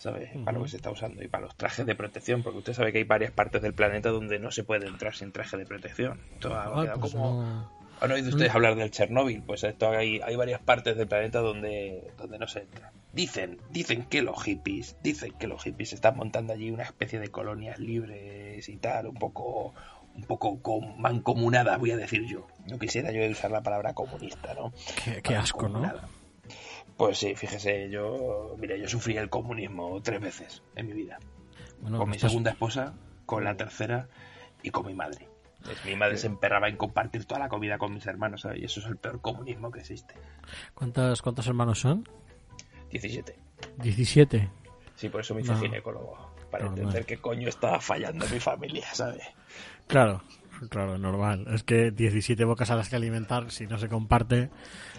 ¿sabes? 0.00 0.30
Para 0.44 0.56
lo 0.58 0.64
que 0.64 0.70
se 0.70 0.76
está 0.78 0.90
usando 0.90 1.22
y 1.22 1.28
para 1.28 1.44
los 1.44 1.54
trajes 1.56 1.84
de 1.84 1.94
protección, 1.94 2.42
porque 2.42 2.58
usted 2.58 2.72
sabe 2.72 2.90
que 2.90 2.98
hay 2.98 3.04
varias 3.04 3.32
partes 3.32 3.60
del 3.60 3.74
planeta 3.74 4.08
donde 4.08 4.38
no 4.38 4.50
se 4.50 4.64
puede 4.64 4.86
entrar 4.86 5.14
sin 5.14 5.30
traje 5.30 5.58
de 5.58 5.66
protección. 5.66 6.18
Esto 6.32 6.48
ha 6.56 6.82
quedado 6.84 7.00
pues 7.00 7.12
como... 7.12 7.42
no- 7.42 7.80
¿Han 8.02 8.12
oído 8.12 8.30
ustedes 8.30 8.54
hablar 8.54 8.76
del 8.76 8.90
Chernóbil? 8.90 9.42
Pues 9.42 9.62
esto 9.62 9.90
hay, 9.90 10.22
hay 10.22 10.34
varias 10.34 10.62
partes 10.62 10.96
del 10.96 11.06
planeta 11.06 11.40
donde, 11.40 12.10
donde 12.16 12.38
no 12.38 12.46
se 12.48 12.60
entra. 12.60 12.92
Dicen, 13.12 13.58
dicen 13.68 14.04
que 14.06 14.22
los 14.22 14.42
hippies, 14.42 14.96
dicen 15.02 15.32
que 15.38 15.46
los 15.46 15.62
hippies 15.64 15.92
están 15.92 16.16
montando 16.16 16.54
allí 16.54 16.70
una 16.70 16.84
especie 16.84 17.20
de 17.20 17.28
colonias 17.28 17.78
libres 17.78 18.66
y 18.70 18.76
tal, 18.78 19.06
un 19.08 19.16
poco, 19.16 19.74
un 20.14 20.22
poco 20.24 20.62
com- 20.62 20.96
mancomunada, 20.98 21.76
voy 21.76 21.90
a 21.90 21.96
decir 21.98 22.24
yo. 22.26 22.46
No 22.66 22.78
quisiera 22.78 23.12
yo 23.12 23.22
usar 23.30 23.50
la 23.50 23.60
palabra 23.62 23.92
comunista, 23.92 24.54
¿no? 24.54 24.72
Qué, 25.04 25.20
qué 25.20 25.36
asco, 25.36 25.68
¿no? 25.68 25.82
Pues 27.00 27.16
sí, 27.16 27.34
fíjese, 27.34 27.88
yo, 27.88 28.54
mira, 28.58 28.76
yo 28.76 28.86
sufrí 28.86 29.16
el 29.16 29.30
comunismo 29.30 30.02
tres 30.02 30.20
veces 30.20 30.62
en 30.76 30.86
mi 30.86 30.92
vida 30.92 31.18
Bueno, 31.80 31.96
con 31.96 32.10
mi 32.10 32.16
estás- 32.16 32.30
segunda 32.30 32.50
esposa, 32.50 32.92
con 33.24 33.42
la 33.42 33.56
tercera 33.56 34.06
y 34.62 34.68
con 34.70 34.84
mi 34.86 34.92
madre. 34.92 35.26
Pues 35.64 35.82
mi 35.86 35.96
madre 35.96 36.18
se 36.18 36.26
emperraba 36.26 36.68
en 36.68 36.76
compartir 36.76 37.24
toda 37.24 37.40
la 37.40 37.48
comida 37.48 37.78
con 37.78 37.94
mis 37.94 38.04
hermanos, 38.06 38.42
¿sabes? 38.42 38.60
Y 38.60 38.64
eso 38.66 38.80
es 38.80 38.86
el 38.86 38.98
peor 38.98 39.22
comunismo 39.22 39.70
que 39.70 39.80
existe. 39.80 40.12
¿Cuántos, 40.74 41.22
¿Cuántos 41.22 41.46
hermanos 41.46 41.80
son? 41.80 42.06
17. 42.90 43.34
17. 43.78 44.50
Sí, 44.96 45.08
por 45.08 45.22
eso 45.22 45.34
me 45.34 45.40
hice 45.40 45.52
No. 45.52 45.58
ginecólogo. 45.60 46.34
Para 46.50 46.66
entender 46.66 47.06
qué 47.06 47.16
coño 47.16 47.48
estaba 47.48 47.80
fallando 47.80 48.26
en 48.26 48.32
mi 48.34 48.40
familia, 48.40 48.86
¿sabes? 48.92 49.22
Claro, 49.86 50.22
claro, 50.68 50.98
normal. 50.98 51.46
Es 51.52 51.62
que 51.62 51.90
17 51.90 52.44
bocas 52.44 52.70
a 52.70 52.76
las 52.76 52.88
que 52.88 52.96
alimentar, 52.96 53.50
si 53.50 53.66
no 53.66 53.78
se 53.78 53.88
comparte, 53.88 54.50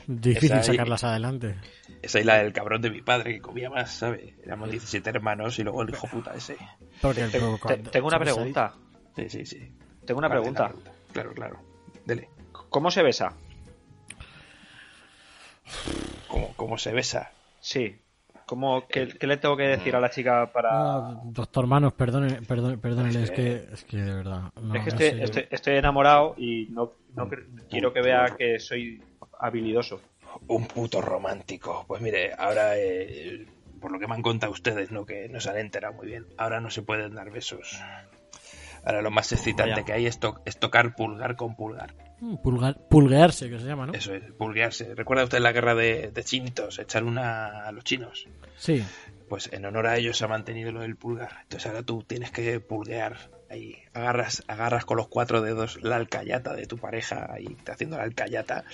difícil 0.07 0.53
Esa 0.57 0.63
sacarlas 0.63 1.03
adelante. 1.03 1.55
Esa 2.01 2.19
es 2.19 2.25
la 2.25 2.37
del 2.37 2.51
cabrón 2.53 2.81
de 2.81 2.89
mi 2.89 3.01
padre 3.01 3.33
que 3.35 3.41
comía 3.41 3.69
más, 3.69 3.91
¿sabes? 3.91 4.33
Éramos 4.43 4.71
17 4.71 5.09
hermanos 5.09 5.59
y 5.59 5.63
luego 5.63 5.83
el 5.83 5.89
hijo 5.89 6.07
puta 6.07 6.33
ese. 6.33 6.57
Porque 7.01 7.25
Te- 7.27 7.77
tengo 7.77 8.07
una 8.07 8.19
pregunta. 8.19 8.73
Sí, 9.15 9.29
sí, 9.29 9.45
sí. 9.45 9.71
Tengo 10.05 10.17
una 10.19 10.27
Vale, 10.29 10.41
pregunta. 10.41 10.71
la 10.83 10.91
Claro, 11.13 11.33
claro. 11.33 11.59
Dele. 12.05 12.29
¿Cómo 12.69 12.89
se 12.89 13.03
besa? 13.03 13.33
¿Cómo, 16.27 16.53
cómo 16.55 16.77
se 16.77 16.91
besa? 16.91 17.31
Sí. 17.59 17.97
¿Cómo, 18.51 18.85
qué, 18.85 19.07
qué 19.07 19.27
le 19.27 19.37
tengo 19.37 19.55
que 19.55 19.63
decir 19.63 19.95
a 19.95 20.01
la 20.01 20.09
chica 20.09 20.51
para...? 20.51 20.67
Ah, 20.73 21.21
doctor 21.23 21.67
Manos, 21.67 21.93
perdone, 21.93 22.41
perdone, 22.41 22.77
perdónele, 22.77 23.23
es 23.23 23.31
que, 23.31 23.65
es 23.71 23.85
que 23.85 23.95
de 23.95 24.13
verdad. 24.13 24.51
no, 24.61 24.75
es 24.75 24.83
que 24.83 24.89
estoy, 24.89 25.09
sé. 25.09 25.23
estoy, 25.23 25.47
estoy 25.49 25.75
enamorado 25.77 26.35
y 26.37 26.67
no, 26.69 26.91
no 27.15 27.29
quiero 27.69 27.93
que 27.93 28.01
vea 28.01 28.35
que 28.37 28.59
soy 28.59 29.01
habilidoso. 29.39 30.01
Un 30.49 30.65
puto 30.67 30.99
romántico. 30.99 31.85
Pues 31.87 32.01
mire, 32.01 32.33
ahora, 32.37 32.77
eh, 32.77 33.45
por 33.79 33.89
lo 33.93 33.99
que 33.99 34.07
me 34.07 34.15
han 34.15 34.21
contado 34.21 34.51
ustedes, 34.51 34.91
¿no? 34.91 35.05
Que 35.05 35.29
no 35.29 35.39
se 35.39 35.49
han 35.49 35.57
enterado 35.57 35.93
muy 35.93 36.07
bien. 36.07 36.25
Ahora 36.37 36.59
no 36.59 36.69
se 36.69 36.81
pueden 36.81 37.15
dar 37.15 37.31
besos. 37.31 37.79
Ahora 38.83 39.01
lo 39.01 39.11
más 39.11 39.31
excitante 39.31 39.75
Vaya. 39.75 39.85
que 39.85 39.93
hay 39.93 40.07
es, 40.07 40.19
to- 40.19 40.41
es 40.43 40.59
tocar 40.59 40.93
pulgar 40.93 41.37
con 41.37 41.55
pulgar. 41.55 41.93
Mm, 42.21 42.35
Pulgar, 42.37 42.87
pulguearse, 42.87 43.49
que 43.49 43.59
se 43.59 43.65
llama, 43.65 43.87
¿no? 43.87 43.93
Eso 43.93 44.13
es, 44.13 44.31
pulguearse. 44.31 44.93
¿Recuerda 44.95 45.23
usted 45.23 45.39
la 45.39 45.51
guerra 45.51 45.75
de, 45.75 46.11
de 46.11 46.23
chinitos? 46.23 46.77
Echar 46.79 47.03
una 47.03 47.67
a 47.67 47.71
los 47.71 47.83
chinos. 47.83 48.27
Sí. 48.57 48.83
Pues 49.27 49.51
en 49.51 49.65
honor 49.65 49.87
a 49.87 49.97
ellos 49.97 50.17
se 50.17 50.25
ha 50.25 50.27
mantenido 50.27 50.71
lo 50.71 50.81
del 50.81 50.95
pulgar. 50.95 51.31
Entonces 51.43 51.65
ahora 51.67 51.83
tú 51.83 52.03
tienes 52.03 52.31
que 52.31 52.59
pulguear 52.59 53.31
ahí. 53.49 53.77
Agarras, 53.93 54.43
agarras 54.47 54.85
con 54.85 54.97
los 54.97 55.07
cuatro 55.07 55.41
dedos 55.41 55.81
la 55.81 55.95
alcayata 55.95 56.53
de 56.53 56.67
tu 56.67 56.77
pareja 56.77 57.27
ahí, 57.33 57.57
te 57.63 57.71
haciendo 57.71 57.97
la 57.97 58.03
alcayata 58.03 58.65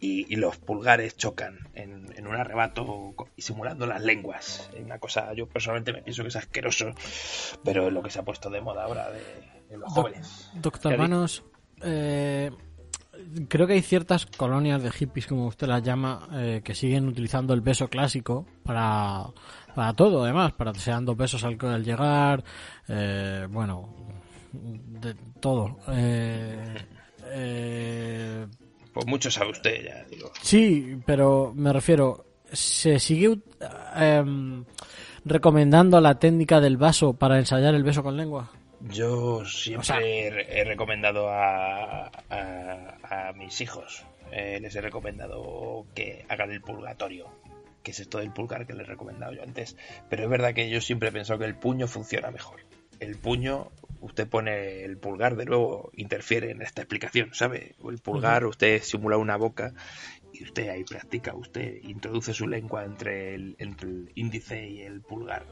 y, 0.00 0.32
y 0.32 0.36
los 0.36 0.56
pulgares 0.58 1.16
chocan 1.16 1.58
en, 1.74 2.06
en 2.16 2.26
un 2.26 2.36
arrebato 2.36 3.14
y 3.36 3.42
simulando 3.42 3.86
las 3.86 4.02
lenguas. 4.02 4.70
Es 4.74 4.84
una 4.84 4.98
cosa, 4.98 5.34
yo 5.34 5.48
personalmente 5.48 5.92
me 5.92 6.02
pienso 6.02 6.22
que 6.22 6.28
es 6.28 6.36
asqueroso, 6.36 6.92
pero 7.64 7.88
es 7.88 7.92
lo 7.92 8.02
que 8.02 8.10
se 8.10 8.20
ha 8.20 8.22
puesto 8.22 8.48
de 8.48 8.60
moda 8.60 8.84
ahora 8.84 9.10
de, 9.10 9.22
de 9.68 9.76
los 9.76 9.92
jóvenes. 9.92 10.50
Doctor 10.54 10.92
¿Qué 10.92 10.94
ha 10.94 10.98
Manos, 10.98 11.44
eh, 11.82 12.50
creo 13.48 13.66
que 13.66 13.74
hay 13.74 13.82
ciertas 13.82 14.26
colonias 14.26 14.82
de 14.82 14.90
hippies, 14.90 15.26
como 15.26 15.46
usted 15.46 15.66
las 15.66 15.82
llama, 15.82 16.28
eh, 16.32 16.60
que 16.64 16.74
siguen 16.74 17.08
utilizando 17.08 17.54
el 17.54 17.60
beso 17.60 17.88
clásico 17.88 18.46
para, 18.62 19.24
para 19.74 19.92
todo, 19.94 20.24
además, 20.24 20.52
para 20.52 20.74
se 20.74 20.90
dan 20.90 21.04
dos 21.04 21.16
besos 21.16 21.44
al, 21.44 21.58
al 21.60 21.84
llegar, 21.84 22.44
eh, 22.88 23.46
bueno, 23.50 23.94
de 24.52 25.14
todo. 25.40 25.78
Eh, 25.88 26.74
eh, 27.26 28.46
Pues 28.92 29.06
mucho 29.06 29.30
sabe 29.30 29.50
usted 29.50 29.84
ya, 29.84 30.04
digo. 30.10 30.30
Sí, 30.42 30.96
pero 31.06 31.52
me 31.54 31.72
refiero, 31.72 32.26
¿se 32.52 32.98
sigue 32.98 33.38
em, 33.96 34.64
recomendando 35.24 36.00
la 36.00 36.18
técnica 36.18 36.60
del 36.60 36.76
vaso 36.76 37.14
para 37.14 37.38
ensayar 37.38 37.74
el 37.74 37.82
beso 37.84 38.02
con 38.02 38.16
lengua? 38.16 38.50
Yo 38.90 39.44
siempre 39.44 39.80
O 39.80 39.84
sea- 39.84 40.00
he, 40.00 40.30
re- 40.30 40.60
he 40.60 40.64
recomendado 40.64 41.28
a, 41.30 42.06
a- 42.30 43.28
a 43.28 43.32
mis 43.34 43.60
hijos, 43.60 44.04
eh, 44.32 44.58
les 44.60 44.74
he 44.74 44.80
recomendado 44.80 45.86
que 45.94 46.24
hagan 46.28 46.50
el 46.50 46.60
purgatorio, 46.60 47.28
que 47.82 47.92
es 47.92 48.00
esto 48.00 48.18
del 48.18 48.32
pulgar 48.32 48.66
que 48.66 48.74
les 48.74 48.86
he 48.86 48.90
recomendado 48.90 49.32
yo 49.32 49.42
antes. 49.42 49.76
Pero 50.08 50.24
es 50.24 50.28
verdad 50.30 50.54
que 50.54 50.68
yo 50.70 50.80
siempre 50.80 51.10
he 51.10 51.12
pensado 51.12 51.38
que 51.38 51.44
el 51.46 51.54
puño 51.56 51.86
funciona 51.86 52.30
mejor. 52.30 52.60
El 53.00 53.16
puño, 53.18 53.70
usted 54.00 54.28
pone 54.28 54.84
el 54.84 54.96
pulgar, 54.96 55.36
de 55.36 55.44
nuevo 55.44 55.90
interfiere 55.96 56.50
en 56.50 56.62
esta 56.62 56.82
explicación, 56.82 57.34
¿sabe? 57.34 57.74
El 57.88 57.98
pulgar, 57.98 58.44
usted 58.46 58.80
simula 58.82 59.16
una 59.16 59.36
boca 59.36 59.74
y 60.32 60.44
usted 60.44 60.68
ahí 60.68 60.84
practica, 60.84 61.34
usted 61.34 61.78
introduce 61.82 62.32
su 62.32 62.46
lengua 62.46 62.84
entre 62.84 63.34
el, 63.34 63.56
entre 63.58 63.88
el 63.88 64.12
índice 64.14 64.68
y 64.68 64.82
el 64.82 65.00
pulgar. 65.02 65.44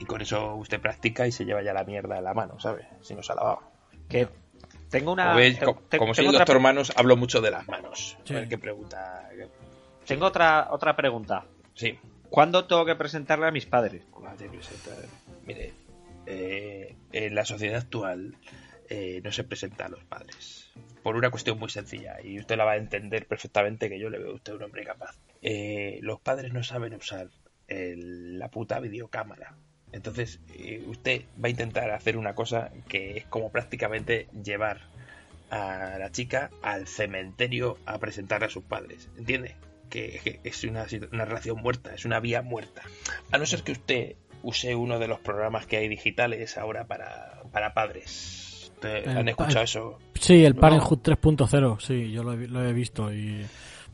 Y 0.00 0.06
con 0.06 0.20
eso 0.20 0.56
usted 0.56 0.80
practica 0.80 1.26
y 1.26 1.32
se 1.32 1.44
lleva 1.44 1.62
ya 1.62 1.72
la 1.72 1.84
mierda 1.84 2.18
en 2.18 2.24
la 2.24 2.34
mano, 2.34 2.58
¿sabe? 2.58 2.88
Si 3.02 3.14
no 3.14 3.22
se 3.22 3.32
ha 3.32 3.36
lavado. 3.36 3.60
Que 4.08 4.26
tengo 4.88 5.12
una. 5.12 5.24
Como, 5.26 5.36
veis, 5.36 5.58
tengo- 5.58 5.74
co- 5.76 5.82
tengo 5.88 6.02
como 6.02 6.14
soy 6.14 6.24
el 6.24 6.30
otra- 6.30 6.38
doctor 6.40 6.60
Manos, 6.60 6.92
hablo 6.96 7.16
mucho 7.16 7.40
de 7.40 7.50
las 7.52 7.68
manos. 7.68 8.16
Sí. 8.24 8.34
A 8.34 8.40
ver 8.40 8.48
qué 8.48 8.58
pregunta. 8.58 9.28
Tengo 10.06 10.26
otra, 10.26 10.68
otra 10.70 10.96
pregunta. 10.96 11.44
Sí. 11.74 11.98
¿Cuándo 12.28 12.64
tengo 12.66 12.84
que 12.84 12.96
presentarle 12.96 13.46
a 13.46 13.50
mis 13.50 13.66
padres? 13.66 14.02
Madre 14.20 14.48
Mire, 15.46 15.72
eh, 16.26 16.96
en 17.12 17.34
la 17.34 17.44
sociedad 17.44 17.78
actual 17.80 18.36
eh, 18.88 19.20
no 19.22 19.30
se 19.32 19.44
presenta 19.44 19.86
a 19.86 19.88
los 19.88 20.02
padres. 20.04 20.70
Por 21.02 21.16
una 21.16 21.30
cuestión 21.30 21.58
muy 21.58 21.70
sencilla, 21.70 22.16
y 22.22 22.38
usted 22.38 22.56
la 22.56 22.64
va 22.64 22.72
a 22.72 22.76
entender 22.76 23.26
perfectamente 23.26 23.88
que 23.88 23.98
yo 23.98 24.10
le 24.10 24.18
veo 24.18 24.32
a 24.32 24.34
usted 24.34 24.52
un 24.54 24.62
hombre 24.62 24.84
capaz. 24.84 25.16
Eh, 25.42 25.98
los 26.02 26.20
padres 26.20 26.52
no 26.52 26.62
saben 26.62 26.94
usar 26.94 27.28
el- 27.68 28.38
la 28.38 28.48
puta 28.50 28.80
videocámara. 28.80 29.54
Entonces, 29.92 30.40
eh, 30.54 30.82
usted 30.86 31.22
va 31.42 31.48
a 31.48 31.50
intentar 31.50 31.90
hacer 31.90 32.16
una 32.16 32.34
cosa 32.34 32.70
que 32.88 33.18
es 33.18 33.24
como 33.26 33.50
prácticamente 33.50 34.28
llevar 34.44 34.80
a 35.50 35.96
la 35.98 36.10
chica 36.12 36.50
al 36.62 36.86
cementerio 36.86 37.76
a 37.86 37.98
presentarle 37.98 38.46
a 38.46 38.50
sus 38.50 38.62
padres. 38.64 39.08
¿Entiende? 39.18 39.56
Que, 39.88 40.38
es 40.44 40.62
una, 40.64 40.86
una 41.12 41.24
relación 41.24 41.60
muerta, 41.60 41.92
es 41.94 42.04
una 42.04 42.20
vía 42.20 42.42
muerta. 42.42 42.82
A 43.32 43.38
no 43.38 43.46
ser 43.46 43.62
que 43.64 43.72
usted 43.72 44.14
use 44.42 44.74
uno 44.76 44.98
de 45.00 45.08
los 45.08 45.18
programas 45.18 45.66
que 45.66 45.76
hay 45.78 45.88
digitales 45.88 46.56
ahora 46.56 46.84
para, 46.86 47.42
para 47.52 47.74
padres. 47.74 48.70
¿Usted- 48.74 49.08
El 49.08 49.18
¿Han 49.18 49.28
escuchado 49.28 49.64
eso? 49.64 49.98
Sí, 50.14 50.44
el. 50.44 50.54
Parenthood 50.54 51.00
3.0, 51.00 51.80
sí, 51.80 52.12
yo 52.12 52.22
lo 52.22 52.34
he, 52.34 52.46
lo 52.46 52.64
he 52.66 52.72
visto 52.72 53.12
y 53.12 53.44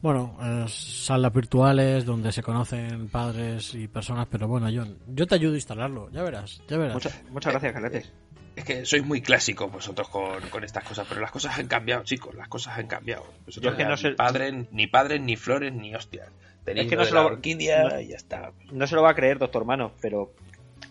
bueno, 0.06 0.64
es 0.64 0.72
salas 1.04 1.32
virtuales 1.32 2.04
donde 2.04 2.32
se 2.32 2.42
conocen 2.42 3.08
padres 3.08 3.74
y 3.74 3.88
personas, 3.88 4.26
pero 4.30 4.48
bueno, 4.48 4.68
yo, 4.70 4.84
yo 5.06 5.26
te 5.26 5.34
ayudo 5.34 5.52
a 5.52 5.56
instalarlo, 5.56 6.10
ya 6.10 6.22
verás, 6.22 6.62
ya 6.68 6.78
verás. 6.78 6.94
Muchas, 6.94 7.22
muchas 7.30 7.52
gracias, 7.52 7.72
Carletes. 7.72 8.12
Es 8.56 8.64
que 8.64 8.86
sois 8.86 9.04
muy 9.04 9.20
clásicos 9.20 9.70
vosotros 9.70 10.08
con, 10.08 10.40
con 10.48 10.64
estas 10.64 10.82
cosas, 10.84 11.06
pero 11.08 11.20
las 11.20 11.30
cosas 11.30 11.58
han 11.58 11.66
cambiado, 11.66 12.04
chicos, 12.04 12.34
las 12.34 12.48
cosas 12.48 12.78
han 12.78 12.86
cambiado. 12.86 13.24
Vosotros 13.44 13.62
Yo 13.62 13.70
es 13.70 13.76
que 13.76 13.84
no 13.84 13.90
ni 13.90 13.96
sé- 13.98 14.12
padres, 14.12 14.54
ni 14.72 14.86
padres, 14.86 15.20
ni 15.20 15.36
flores, 15.36 15.72
ni 15.74 15.94
hostias. 15.94 16.28
Tenéis 16.64 16.86
Es 16.86 16.90
que 16.90 16.96
no 16.96 17.04
se 17.04 17.12
lo- 17.12 17.26
orquídea 17.26 17.82
no- 17.84 18.00
y 18.00 18.08
ya 18.08 18.16
está. 18.16 18.52
No 18.72 18.86
se 18.86 18.94
lo 18.94 19.02
va 19.02 19.10
a 19.10 19.14
creer, 19.14 19.38
doctor 19.38 19.64
Mano, 19.66 19.92
pero 20.00 20.32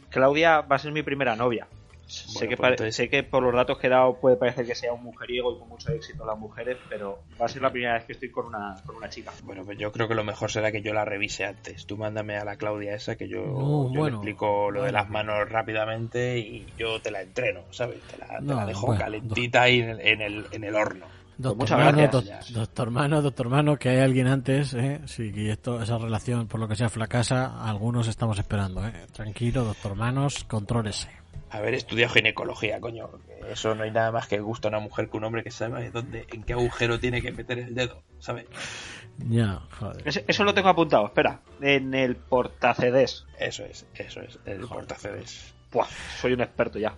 Claudia 0.10 0.62
va 0.62 0.76
a 0.76 0.80
ser 0.80 0.92
mi 0.92 1.02
primera 1.04 1.36
novia. 1.36 1.68
Sé, 2.08 2.28
Bueno, 2.34 2.50
que 2.50 2.58
pues 2.58 2.70
entonces- 2.72 2.96
sé 2.96 3.10
que 3.10 3.24
por 3.24 3.42
los 3.44 3.54
datos 3.54 3.78
que 3.80 3.88
he 3.88 3.90
dado 3.90 4.20
puede 4.20 4.36
parecer 4.38 4.66
que 4.66 4.76
sea 4.76 4.94
un 4.94 5.04
mujeriego 5.04 5.56
y 5.56 5.60
con 5.60 5.68
mucho 5.70 5.92
éxito 5.92 6.26
las 6.26 6.38
mujeres, 6.38 6.78
pero 6.90 7.20
va 7.42 7.46
a 7.46 7.50
ser 7.50 7.62
la 7.62 7.72
primera 7.72 7.94
vez 7.96 8.06
que 8.06 8.14
estoy 8.14 8.30
con 8.32 8.46
una, 8.46 8.76
con 8.86 8.96
una 8.96 9.10
chica. 9.10 9.32
Bueno, 9.44 9.64
pues 9.66 9.78
yo 9.78 9.92
creo 9.92 10.08
que 10.08 10.16
lo 10.16 10.24
mejor 10.24 10.52
será 10.52 10.72
que 10.72 10.82
yo 10.82 10.94
la 10.94 11.04
revise 11.06 11.46
antes. 11.46 11.86
Tú 11.86 11.98
mándame 11.98 12.38
a 12.38 12.46
la 12.46 12.56
Claudia 12.58 12.94
esa 12.96 13.16
que 13.16 13.28
yo, 13.28 13.42
No, 13.46 13.88
yo 13.88 13.94
le 13.94 14.00
bueno, 14.00 14.18
explico 14.18 14.72
lo 14.72 14.84
de 14.84 14.92
las 14.92 15.10
manos 15.10 15.50
rápidamente 15.50 16.38
y 16.40 16.66
yo 16.78 17.02
te 17.02 17.12
la 17.12 17.22
entreno, 17.22 17.62
¿sabes? 17.72 18.00
Te 18.04 18.18
la, 18.18 18.28
te 18.38 18.42
No, 18.44 18.56
la 18.56 18.66
dejo 18.66 18.88
bueno, 18.88 19.02
calentita 19.02 19.64
ahí 19.64 19.80
en 19.82 19.90
el, 19.90 20.02
en 20.02 20.22
el, 20.22 20.46
en 20.52 20.64
el 20.64 20.76
horno. 20.76 21.06
Doctor 21.38 21.58
muchas 21.58 21.78
Mano, 21.80 21.98
gracias. 21.98 22.48
doc- 22.54 22.56
doctor 22.56 22.92
Mano, 22.92 23.22
doctor 23.22 23.50
Mano, 23.50 23.76
que 23.78 23.90
hay 23.90 23.98
alguien 24.00 24.28
antes, 24.28 24.74
¿eh? 24.74 25.02
Sí, 25.06 25.34
que 25.34 25.52
esto, 25.52 25.82
esa 25.82 25.98
relación, 25.98 26.48
por 26.48 26.62
lo 26.62 26.68
que 26.70 26.78
sea, 26.78 26.88
fracasa, 26.88 27.62
algunos 27.68 28.08
estamos 28.08 28.40
esperando, 28.40 28.88
¿eh? 28.88 28.94
Tranquilo, 29.12 29.66
doctor 29.66 29.96
Manos, 29.96 30.46
contrólese. 30.46 31.10
Haber 31.50 31.74
estudiado 31.74 32.14
ginecología, 32.14 32.80
coño. 32.80 33.10
Eso 33.50 33.76
no 33.76 33.84
hay 33.84 33.92
nada 33.92 34.12
más 34.12 34.28
que 34.28 34.40
gusto 34.40 34.68
a 34.68 34.70
una 34.70 34.80
mujer 34.80 35.10
que 35.10 35.18
un 35.18 35.24
hombre 35.24 35.44
que 35.44 35.52
sabe 35.52 35.90
dónde, 35.92 36.26
en 36.34 36.44
qué 36.44 36.54
agujero 36.54 37.00
tiene 37.00 37.22
que 37.22 37.32
meter 37.32 37.60
el 37.60 37.76
dedo, 37.76 38.04
¿sabes? 38.20 38.46
Ya, 39.30 39.62
joder. 39.80 40.04
Eso 40.28 40.44
lo 40.44 40.54
tengo 40.54 40.70
apuntado, 40.70 41.06
espera. 41.06 41.42
En 41.62 41.94
el 41.94 42.16
portacedes. 42.16 43.26
Eso 43.40 43.64
es, 43.64 43.88
eso 43.96 44.22
es, 44.22 44.40
el 44.46 44.68
portacedes. 44.68 45.54
Buah, 45.72 45.88
soy 46.18 46.34
un 46.34 46.42
experto 46.42 46.80
ya. 46.80 46.96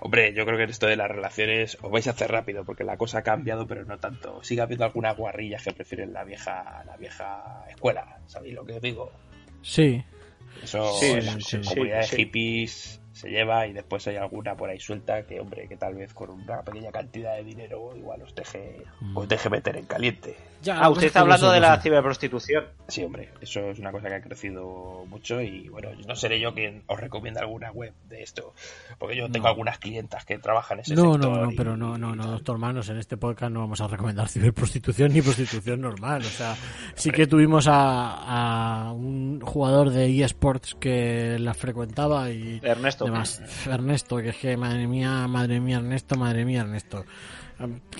Hombre, 0.00 0.32
yo 0.34 0.44
creo 0.46 0.56
que 0.56 0.64
en 0.64 0.70
esto 0.70 0.86
de 0.86 0.96
las 0.96 1.10
relaciones 1.10 1.76
os 1.82 1.90
vais 1.90 2.06
a 2.06 2.10
hacer 2.10 2.30
rápido 2.30 2.64
porque 2.64 2.84
la 2.84 2.96
cosa 2.96 3.18
ha 3.18 3.22
cambiado, 3.22 3.66
pero 3.66 3.84
no 3.84 3.98
tanto. 3.98 4.42
Sigue 4.42 4.62
habiendo 4.62 4.84
algunas 4.84 5.16
guarrillas 5.16 5.62
que 5.64 5.72
prefieren 5.72 6.12
la 6.12 6.24
vieja, 6.24 6.82
la 6.86 6.96
vieja 6.96 7.64
escuela, 7.68 8.20
¿sabéis 8.26 8.54
lo 8.54 8.64
que 8.64 8.74
os 8.74 8.80
digo? 8.82 9.12
Sí, 9.62 10.02
Eso 10.62 10.92
Sí, 10.94 11.06
en 11.10 11.26
las 11.26 11.44
sí, 11.44 11.58
sí, 11.62 11.68
comunidades 11.68 12.08
sí. 12.08 12.16
hippies 12.16 13.00
se 13.20 13.30
lleva 13.30 13.66
y 13.66 13.72
después 13.72 14.06
hay 14.08 14.16
alguna 14.16 14.56
por 14.56 14.70
ahí 14.70 14.80
suelta 14.80 15.22
que, 15.26 15.40
hombre, 15.40 15.68
que 15.68 15.76
tal 15.76 15.94
vez 15.94 16.12
con 16.14 16.30
una 16.30 16.62
pequeña 16.62 16.90
cantidad 16.90 17.36
de 17.36 17.44
dinero 17.44 17.94
igual 17.96 18.22
os 18.22 18.34
deje, 18.34 18.82
Mm. 19.00 19.16
os 19.16 19.28
deje 19.28 19.50
meter 19.50 19.76
en 19.76 19.86
caliente. 19.86 20.36
ya, 20.62 20.78
Ah, 20.78 20.90
usted 20.90 21.06
está 21.06 21.20
hablando 21.20 21.50
de 21.50 21.58
la 21.60 21.80
ciberprostitución. 21.80 22.64
Sí, 22.86 23.02
hombre, 23.02 23.30
eso 23.40 23.60
es 23.70 23.78
una 23.78 23.92
cosa 23.92 24.08
que 24.08 24.14
ha 24.16 24.20
crecido 24.20 25.06
mucho 25.08 25.40
y 25.40 25.68
bueno, 25.70 25.88
no 26.06 26.14
seré 26.14 26.38
yo 26.38 26.52
quien 26.52 26.82
os 26.86 27.00
recomienda 27.00 27.40
alguna 27.40 27.70
web 27.72 27.94
de 28.10 28.22
esto, 28.22 28.52
porque 28.98 29.16
yo 29.16 29.30
tengo 29.30 29.44
No. 29.44 29.50
algunas 29.50 29.78
clientas 29.78 30.24
que 30.26 30.38
trabajan 30.38 30.78
en 30.78 30.82
ese 30.82 30.94
No, 30.96 31.14
sector. 31.14 31.30
no, 31.30 31.44
no, 31.46 31.52
y- 31.52 31.56
pero 31.56 31.76
no, 31.78 31.96
no, 31.96 32.14
no, 32.14 32.26
doctor 32.26 32.58
Manos, 32.58 32.90
en 32.90 32.98
este 32.98 33.16
podcast 33.16 33.50
no 33.52 33.60
vamos 33.60 33.80
a 33.80 33.88
recomendar 33.88 34.28
ciberprostitución 34.28 35.12
ni 35.14 35.22
prostitución 35.22 35.80
normal. 35.80 36.20
O 36.20 36.24
sea, 36.24 36.54
sí 36.94 37.10
que 37.10 37.26
tuvimos 37.26 37.66
a, 37.66 38.88
a 38.88 38.92
un 38.92 39.40
jugador 39.40 39.88
de 39.90 40.22
eSports 40.22 40.74
que 40.74 41.38
la 41.38 41.54
frecuentaba 41.54 42.30
y 42.30 42.60
Ernesto. 42.62 43.06
Demás. 43.10 43.66
Ernesto, 43.66 44.16
que 44.18 44.30
es 44.30 44.36
que 44.36 44.56
madre 44.56 44.86
mía, 44.86 45.26
madre 45.28 45.60
mía, 45.60 45.78
Ernesto, 45.78 46.16
madre 46.16 46.44
mía, 46.44 46.60
Ernesto. 46.62 47.04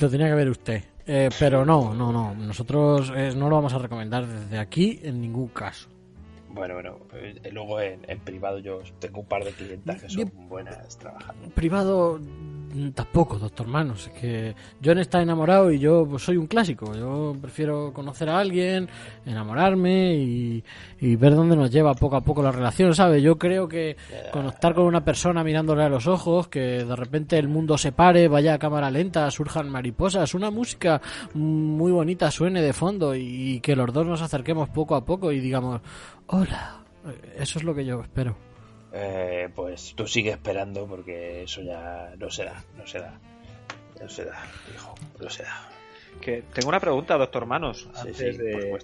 Lo 0.00 0.10
tenía 0.10 0.28
que 0.28 0.34
ver 0.34 0.48
usted. 0.48 0.84
Eh, 1.06 1.28
pero 1.38 1.64
no, 1.64 1.92
no, 1.92 2.12
no. 2.12 2.34
Nosotros 2.34 3.12
eh, 3.14 3.32
no 3.36 3.48
lo 3.48 3.56
vamos 3.56 3.72
a 3.74 3.78
recomendar 3.78 4.26
desde 4.26 4.58
aquí 4.58 5.00
en 5.02 5.20
ningún 5.20 5.48
caso. 5.48 5.88
Bueno, 6.48 6.74
bueno, 6.74 6.98
eh, 7.14 7.50
luego 7.52 7.80
en, 7.80 8.00
en 8.08 8.18
privado 8.20 8.58
yo 8.58 8.80
tengo 8.98 9.20
un 9.20 9.26
par 9.26 9.44
de 9.44 9.52
clientas 9.52 10.02
que 10.02 10.08
son 10.08 10.30
buenas 10.48 10.98
trabajando. 10.98 11.48
Privado, 11.50 12.20
tampoco, 12.94 13.38
doctor 13.38 13.66
Manos. 13.66 14.06
Es 14.06 14.20
que 14.20 14.54
John 14.84 14.98
está 14.98 15.22
enamorado 15.22 15.70
y 15.70 15.78
yo 15.78 16.06
pues, 16.08 16.22
soy 16.22 16.36
un 16.36 16.46
clásico. 16.46 16.94
Yo 16.94 17.36
prefiero 17.40 17.92
conocer 17.92 18.28
a 18.28 18.38
alguien, 18.38 18.88
enamorarme 19.26 20.14
y, 20.14 20.62
ver 21.16 21.34
dónde 21.34 21.56
nos 21.56 21.70
lleva 21.70 21.94
poco 21.94 22.16
a 22.16 22.20
poco 22.22 22.42
la 22.42 22.52
relación, 22.52 22.94
¿sabes? 22.94 23.22
Yo 23.22 23.38
creo 23.38 23.68
que 23.68 23.96
conectar 24.32 24.74
con 24.74 24.84
una 24.84 25.04
persona 25.04 25.44
mirándole 25.44 25.82
a 25.82 25.88
los 25.88 26.06
ojos, 26.06 26.48
que 26.48 26.84
de 26.84 26.96
repente 26.96 27.38
el 27.38 27.48
mundo 27.48 27.76
se 27.76 27.92
pare, 27.92 28.28
vaya 28.28 28.54
a 28.54 28.58
cámara 28.58 28.90
lenta, 28.90 29.30
surjan 29.30 29.68
mariposas, 29.68 30.34
una 30.34 30.50
música 30.50 31.00
muy 31.34 31.92
bonita 31.92 32.30
suene 32.30 32.62
de 32.62 32.72
fondo 32.72 33.14
y 33.14 33.60
que 33.60 33.76
los 33.76 33.92
dos 33.92 34.06
nos 34.06 34.22
acerquemos 34.22 34.68
poco 34.70 34.94
a 34.94 35.04
poco 35.04 35.32
y 35.32 35.40
digamos, 35.40 35.80
hola. 36.26 36.76
Eso 37.36 37.58
es 37.58 37.64
lo 37.64 37.74
que 37.74 37.84
yo 37.84 38.00
espero. 38.02 38.49
Eh, 38.92 39.48
pues 39.54 39.94
tú 39.94 40.06
sigue 40.06 40.30
esperando 40.30 40.86
porque 40.86 41.42
eso 41.44 41.62
ya 41.62 42.12
no 42.18 42.30
se 42.30 42.44
da, 42.44 42.62
no 42.76 42.86
se 42.86 42.98
da. 43.00 43.18
No 44.00 44.08
se 44.08 44.24
da, 44.24 44.42
hijo, 44.74 44.94
no 45.20 45.28
se 45.28 45.42
da. 45.42 45.68
Que 46.20 46.42
tengo 46.54 46.68
una 46.70 46.80
pregunta, 46.80 47.16
doctor 47.18 47.46
Manos. 47.46 47.88
Antes 47.94 48.16
sí, 48.16 48.36
de- 48.36 48.78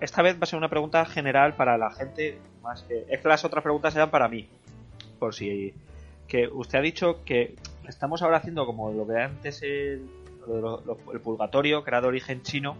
esta 0.00 0.22
vez 0.22 0.34
va 0.36 0.40
a 0.42 0.46
ser 0.46 0.56
una 0.58 0.68
pregunta 0.68 1.04
general 1.04 1.54
para 1.54 1.76
la 1.78 1.90
gente, 1.90 2.38
más 2.62 2.82
que 2.82 3.04
es 3.08 3.20
que 3.20 3.28
las 3.28 3.44
otras 3.44 3.62
preguntas 3.62 3.94
eran 3.94 4.10
para 4.10 4.28
mí. 4.28 4.48
Por 5.18 5.34
si 5.34 5.74
que 6.26 6.48
usted 6.48 6.78
ha 6.78 6.82
dicho 6.82 7.22
que 7.24 7.54
estamos 7.86 8.22
ahora 8.22 8.38
haciendo 8.38 8.64
como 8.66 8.90
lo 8.92 9.06
que 9.06 9.18
antes 9.20 9.62
el, 9.62 10.08
lo 10.46 10.54
de 10.54 10.60
lo- 10.60 10.80
lo- 10.84 11.12
el 11.12 11.20
purgatorio, 11.20 11.82
que 11.84 11.90
era 11.90 12.00
de 12.00 12.08
origen 12.08 12.42
chino. 12.42 12.76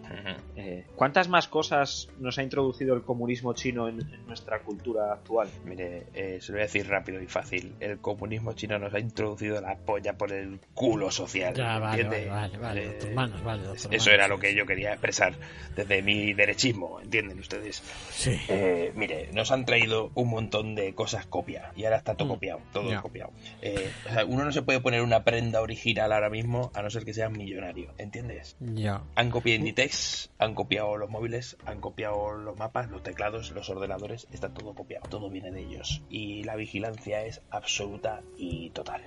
Eh, 0.56 0.84
¿Cuántas 0.96 1.28
más 1.28 1.48
cosas 1.48 2.08
nos 2.18 2.38
ha 2.38 2.42
introducido 2.42 2.94
el 2.94 3.02
comunismo 3.02 3.52
chino 3.54 3.88
en, 3.88 4.00
en 4.00 4.26
nuestra 4.26 4.60
cultura 4.60 5.12
actual? 5.12 5.48
Mire, 5.64 6.06
eh, 6.14 6.38
se 6.40 6.52
lo 6.52 6.56
voy 6.56 6.62
a 6.62 6.64
decir 6.66 6.88
rápido 6.88 7.20
y 7.22 7.26
fácil. 7.26 7.74
El 7.80 7.98
comunismo 7.98 8.52
chino 8.54 8.78
nos 8.78 8.92
ha 8.94 8.98
introducido 8.98 9.60
la 9.60 9.76
polla 9.76 10.12
por 10.14 10.32
el 10.32 10.58
culo 10.74 11.10
social. 11.10 11.54
Ya, 11.54 11.78
vale, 11.78 12.02
¿entiende? 12.02 12.28
vale, 12.30 12.58
vale, 12.58 12.58
vale, 12.58 12.82
Eh, 12.84 12.88
doctor 12.92 13.12
Manos, 13.14 13.42
vale, 13.44 13.62
doctor 13.62 13.94
Eso 13.94 14.04
Manos. 14.04 14.06
era 14.08 14.28
lo 14.28 14.38
que 14.38 14.54
yo 14.54 14.66
quería 14.66 14.90
expresar 14.92 15.34
desde 15.76 16.02
mi 16.02 16.32
derechismo, 16.34 17.00
¿entienden 17.00 17.38
ustedes? 17.38 17.76
Sí. 18.10 18.36
Eh, 18.48 18.92
mire, 18.94 19.28
nos 19.32 19.50
han 19.52 19.64
traído 19.64 20.10
un 20.14 20.28
montón 20.30 20.74
de 20.74 20.94
cosas 20.94 21.26
copiadas 21.26 21.76
y 21.76 21.84
ahora 21.84 21.98
está 21.98 22.14
todo 22.14 22.26
Mm. 22.28 22.30
copiado, 22.32 22.60
todo 22.72 23.02
copiado. 23.02 23.30
Eh, 23.62 23.90
o 24.08 24.12
sea, 24.12 24.24
uno 24.24 24.44
no 24.44 24.52
se 24.52 24.62
puede 24.62 24.80
poner 24.80 25.02
una 25.02 25.24
prenda 25.24 25.60
original 25.60 26.12
ahora 26.12 26.28
mismo 26.30 26.70
a 26.74 26.82
no 26.82 26.90
ser 26.90 27.04
que 27.04 27.14
sea 27.14 27.28
millonario, 27.28 27.51
¿entiendes? 27.98 28.56
Ya. 28.60 29.02
Han 29.16 29.30
copiado 29.30 29.58
Inditex, 29.58 30.30
han 30.38 30.54
copiado 30.54 30.96
los 30.96 31.10
móviles, 31.10 31.56
han 31.66 31.80
copiado 31.80 32.32
los 32.32 32.58
mapas, 32.58 32.90
los 32.90 33.02
teclados, 33.02 33.50
los 33.52 33.68
ordenadores, 33.70 34.26
está 34.32 34.48
todo 34.48 34.74
copiado, 34.74 35.08
todo 35.08 35.30
viene 35.30 35.50
de 35.50 35.60
ellos 35.60 36.02
y 36.08 36.44
la 36.44 36.56
vigilancia 36.56 37.24
es 37.24 37.40
absoluta 37.50 38.20
y 38.36 38.70
total. 38.70 39.02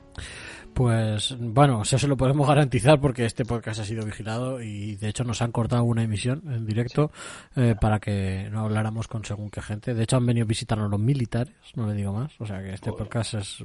Pues 0.73 1.35
bueno, 1.39 1.83
eso 1.83 1.97
se 1.97 2.07
lo 2.07 2.17
podemos 2.17 2.47
garantizar 2.47 2.99
porque 2.99 3.25
este 3.25 3.45
podcast 3.45 3.79
ha 3.79 3.85
sido 3.85 4.05
vigilado 4.05 4.61
y 4.61 4.95
de 4.97 5.07
hecho 5.07 5.23
nos 5.23 5.41
han 5.41 5.53
cortado 5.53 5.83
una 5.85 6.03
emisión 6.03 6.41
en 6.47 6.65
directo 6.65 7.11
eh, 7.55 7.75
para 7.79 7.99
que 7.99 8.49
no 8.51 8.61
habláramos 8.61 9.07
con 9.07 9.23
según 9.23 9.49
qué 9.49 9.61
gente. 9.61 9.93
De 9.93 10.03
hecho 10.03 10.17
han 10.17 10.25
venido 10.25 10.43
a 10.43 10.47
visitarnos 10.47 10.91
los 10.91 10.99
militares, 10.99 11.53
no 11.75 11.87
le 11.87 11.93
digo 11.93 12.11
más. 12.11 12.33
O 12.39 12.45
sea 12.45 12.61
que 12.61 12.73
este 12.73 12.91
podcast 12.91 13.35
es... 13.35 13.63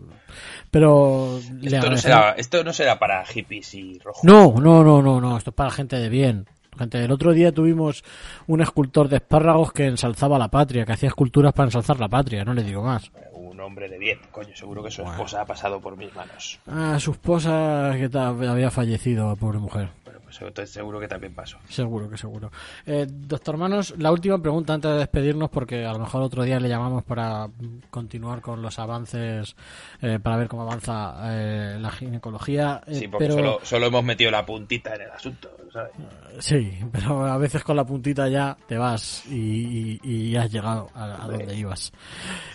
Pero 0.70 1.40
le 1.60 1.76
Esto 1.76 1.90
no, 1.90 1.96
será, 1.96 2.30
esto 2.38 2.62
no 2.62 2.72
será 2.72 2.98
para 2.98 3.24
hippies 3.24 3.74
y 3.74 3.98
rojos. 3.98 4.22
No, 4.22 4.54
no, 4.60 4.69
no, 4.84 5.02
no, 5.02 5.20
no, 5.20 5.36
esto 5.36 5.50
es 5.50 5.56
para 5.56 5.70
gente 5.70 5.96
de 5.96 6.08
bien. 6.08 6.46
Gente, 6.78 7.04
el 7.04 7.10
otro 7.10 7.32
día 7.32 7.52
tuvimos 7.52 8.04
un 8.46 8.60
escultor 8.62 9.08
de 9.08 9.16
espárragos 9.16 9.72
que 9.72 9.86
ensalzaba 9.86 10.38
la 10.38 10.48
patria, 10.48 10.86
que 10.86 10.92
hacía 10.92 11.08
esculturas 11.08 11.52
para 11.52 11.66
ensalzar 11.66 11.98
la 12.00 12.08
patria, 12.08 12.44
no 12.44 12.54
le 12.54 12.62
digo 12.62 12.82
más. 12.82 13.10
Un 13.34 13.60
hombre 13.60 13.88
de 13.88 13.98
bien, 13.98 14.18
coño, 14.30 14.54
seguro 14.54 14.82
que 14.82 14.90
su 14.90 15.02
Bueno. 15.02 15.16
esposa 15.16 15.42
ha 15.42 15.44
pasado 15.44 15.80
por 15.80 15.96
mis 15.96 16.14
manos. 16.14 16.58
Ah, 16.66 16.96
su 16.98 17.10
esposa 17.10 17.92
que 17.98 18.08
había 18.18 18.70
fallecido, 18.70 19.34
pobre 19.36 19.58
mujer. 19.58 19.90
Pues 20.30 20.42
entonces 20.42 20.70
seguro 20.70 21.00
que 21.00 21.08
también 21.08 21.34
pasó. 21.34 21.58
Seguro 21.68 22.08
que 22.08 22.16
seguro. 22.16 22.52
Eh, 22.86 23.04
doctor 23.08 23.56
Manos, 23.56 23.94
la 23.98 24.12
última 24.12 24.40
pregunta 24.40 24.74
antes 24.74 24.90
de 24.92 24.98
despedirnos, 24.98 25.50
porque 25.50 25.84
a 25.84 25.92
lo 25.92 25.98
mejor 25.98 26.22
otro 26.22 26.44
día 26.44 26.60
le 26.60 26.68
llamamos 26.68 27.02
para 27.02 27.48
continuar 27.90 28.40
con 28.40 28.62
los 28.62 28.78
avances, 28.78 29.56
eh, 30.00 30.20
para 30.22 30.36
ver 30.36 30.46
cómo 30.48 30.62
avanza 30.62 31.14
eh, 31.32 31.78
la 31.80 31.90
ginecología. 31.90 32.80
eh, 32.86 32.94
Sí, 32.94 33.08
porque 33.08 33.26
pero, 33.26 33.34
solo, 33.38 33.58
solo 33.64 33.86
hemos 33.86 34.04
metido 34.04 34.30
la 34.30 34.46
puntita 34.46 34.94
en 34.94 35.02
el 35.02 35.10
asunto, 35.10 35.50
¿sabes? 35.72 35.90
Sí, 36.38 36.78
pero 36.92 37.24
a 37.26 37.36
veces 37.36 37.64
con 37.64 37.74
la 37.76 37.84
puntita 37.84 38.28
ya 38.28 38.56
te 38.68 38.78
vas 38.78 39.24
y, 39.26 39.98
y- 40.04 40.28
y 40.30 40.36
has 40.36 40.50
llegado 40.52 40.90
a, 40.94 41.24
a 41.24 41.28
donde 41.28 41.56
ibas. 41.56 41.92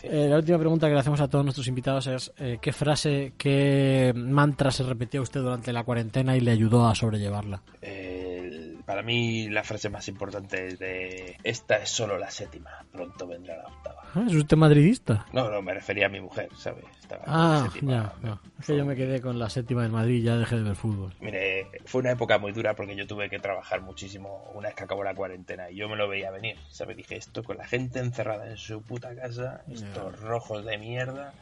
La 0.03 0.37
última 0.37 0.57
pregunta 0.57 0.87
que 0.87 0.93
le 0.93 0.99
hacemos 1.01 1.19
a 1.19 1.27
todos 1.27 1.43
nuestros 1.43 1.67
invitados 1.67 2.07
es 2.07 2.31
¿qué 2.61 2.71
frase, 2.71 3.33
qué 3.37 4.13
mantra 4.15 4.71
se 4.71 4.83
repetía 4.83 5.19
usted 5.21 5.41
durante 5.41 5.73
la 5.73 5.83
cuarentena 5.83 6.37
y 6.37 6.39
le 6.39 6.51
ayudó 6.51 6.87
a 6.87 6.95
sobrellevarla? 6.95 7.61
El- 7.81 8.77
para 8.85 9.01
mí 9.03 9.49
la 9.49 9.63
frase 9.63 9.89
más 9.89 10.07
importante 10.07 10.67
es 10.67 10.79
de 10.79 11.37
esta 11.43 11.77
es 11.77 11.89
solo 11.89 12.17
la 12.17 12.29
séptima, 12.31 12.69
pronto 12.91 13.27
vendrá 13.27 13.57
la 13.57 13.63
octava. 13.67 14.01
Ah, 14.13 14.23
¿Es 14.27 14.33
usted 14.33 14.55
madridista? 14.57 15.25
No, 15.33 15.49
no, 15.49 15.61
me 15.61 15.73
refería 15.73 16.05
a 16.05 16.09
mi 16.09 16.19
mujer, 16.21 16.49
¿sabes? 16.57 16.85
Estaba 17.01 17.23
Ah, 17.27 17.69
ya, 17.81 18.13
ya. 18.23 18.39
Es 18.59 18.65
que 18.67 18.77
yo 18.77 18.85
me 18.85 18.95
quedé 18.95 19.21
con 19.21 19.37
la 19.39 19.49
séptima 19.49 19.83
del 19.83 19.91
Madrid 19.91 20.15
y 20.15 20.21
ya 20.23 20.37
dejé 20.37 20.55
de 20.57 20.63
ver 20.63 20.75
fútbol. 20.75 21.13
Mire, 21.19 21.67
fue 21.85 22.01
una 22.01 22.11
época 22.11 22.37
muy 22.37 22.51
dura 22.53 22.75
porque 22.75 22.95
yo 22.95 23.05
tuve 23.07 23.29
que 23.29 23.39
trabajar 23.39 23.81
muchísimo 23.81 24.51
una 24.53 24.69
vez 24.69 24.75
que 24.75 24.83
acabó 24.83 25.03
la 25.03 25.13
cuarentena 25.15 25.69
y 25.69 25.75
yo 25.75 25.89
me 25.89 25.95
lo 25.95 26.07
veía 26.07 26.31
venir, 26.31 26.57
¿sabes? 26.69 26.95
Dije, 26.97 27.17
esto 27.17 27.43
con 27.43 27.57
la 27.57 27.65
gente 27.67 27.99
encerrada 27.99 28.47
en 28.49 28.57
su 28.57 28.81
puta 28.81 29.15
casa, 29.15 29.61
estos 29.69 30.19
rojos 30.21 30.63
de 30.65 30.77
mierda, 30.77 31.33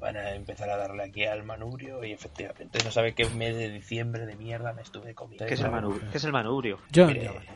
van 0.00 0.16
a 0.16 0.34
empezar 0.34 0.68
a 0.70 0.76
darle 0.76 1.04
aquí 1.04 1.24
al 1.26 1.44
manubrio 1.44 2.02
y 2.04 2.12
efectivamente, 2.12 2.78
no 2.84 2.90
sabe 2.90 3.14
qué 3.14 3.28
mes 3.30 3.54
de 3.54 3.68
diciembre 3.70 4.26
de 4.26 4.34
mierda 4.34 4.72
me 4.72 4.82
estuve 4.82 5.14
comiendo. 5.14 5.46
¿Qué 5.46 5.54
es 5.54 5.60
el, 5.60 5.70
manu- 5.70 6.00
qué 6.10 6.16
es 6.16 6.24
el 6.24 6.32
manubrio? 6.32 6.78
John, 6.94 7.08
Mire. 7.08 7.28
vale. 7.28 7.46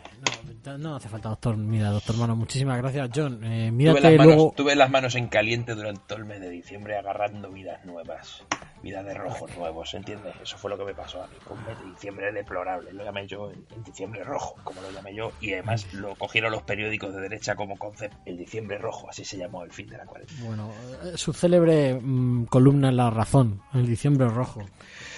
no, 0.67 0.79
no 0.79 0.97
hace 0.97 1.09
falta, 1.09 1.31
doctor. 1.31 1.57
Mira, 1.57 1.89
doctor 1.91 2.17
Mano, 2.17 2.37
muchísimas 2.37 2.79
gracias. 2.79 3.11
John, 3.15 3.43
eh, 3.45 3.69
Tuve 3.69 3.71
mírate 3.73 4.01
las, 4.03 4.13
manos, 4.13 4.27
luego. 4.35 4.55
tuve 4.57 4.77
las 4.77 4.91
manos 4.91 5.15
en 5.15 5.29
caliente 5.29 5.75
durante 5.75 6.03
todo 6.07 6.19
el 6.19 6.25
mes 6.27 6.41
de 6.41 6.51
diciembre 6.51 6.97
agarrando 6.97 7.51
vidas 7.51 7.85
nuevas, 7.85 8.45
vidas 8.85 9.05
de 9.05 9.15
rojos 9.15 9.51
nuevos, 9.57 9.93
¿entiendes? 9.95 10.35
Eso 10.43 10.57
fue 10.59 10.71
lo 10.71 10.79
que 10.79 10.85
me 10.85 10.95
pasó 10.95 11.23
a 11.23 11.27
mí. 11.27 11.35
Un 11.51 11.65
mes 11.65 11.79
de 11.79 11.85
diciembre 11.87 12.31
deplorable. 12.33 12.93
Lo 12.93 13.03
llamé 13.05 13.27
yo 13.27 13.51
el, 13.51 13.65
diciembre 13.85 14.23
rojo, 14.23 14.55
como 14.63 14.81
lo 14.83 14.91
llamé 14.93 15.15
yo, 15.15 15.33
y 15.41 15.53
además 15.55 15.93
lo 15.95 16.15
cogieron 16.15 16.53
los 16.53 16.63
periódicos 16.63 17.13
de 17.15 17.23
derecha 17.23 17.57
como 17.57 17.77
concepto. 17.79 18.17
El 18.27 18.37
diciembre 18.39 18.79
rojo, 18.79 19.09
así 19.11 19.25
se 19.25 19.37
llamó 19.39 19.65
el 19.65 19.73
fin 19.73 19.89
de 19.89 19.97
la 19.97 20.05
cuarentena. 20.05 20.41
Bueno, 20.45 20.71
eh, 21.05 21.13
su 21.17 21.33
célebre 21.33 21.95
mm, 22.01 22.45
columna 22.45 22.93
La 22.93 23.11
Razón, 23.11 23.61
el 23.73 23.87
diciembre 23.87 24.29
rojo. 24.29 24.63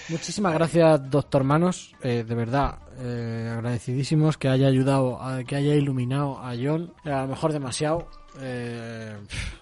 Muchísimas 0.08 0.54
gracias, 0.54 1.10
doctor 1.10 1.42
Manos. 1.42 1.92
eh, 2.02 2.24
de 2.26 2.34
verdad, 2.36 2.78
eh, 2.98 3.50
agradecidísimos 3.52 4.38
que 4.38 4.48
haya 4.48 4.68
ayudado, 4.68 5.20
a- 5.20 5.42
que 5.42 5.56
haya 5.56 5.74
iluminado 5.74 6.38
a 6.38 6.54
John. 6.60 6.94
eh, 7.04 7.10
A 7.10 7.22
lo 7.22 7.28
mejor 7.28 7.52
demasiado. 7.52 8.08
pff, 8.34 9.54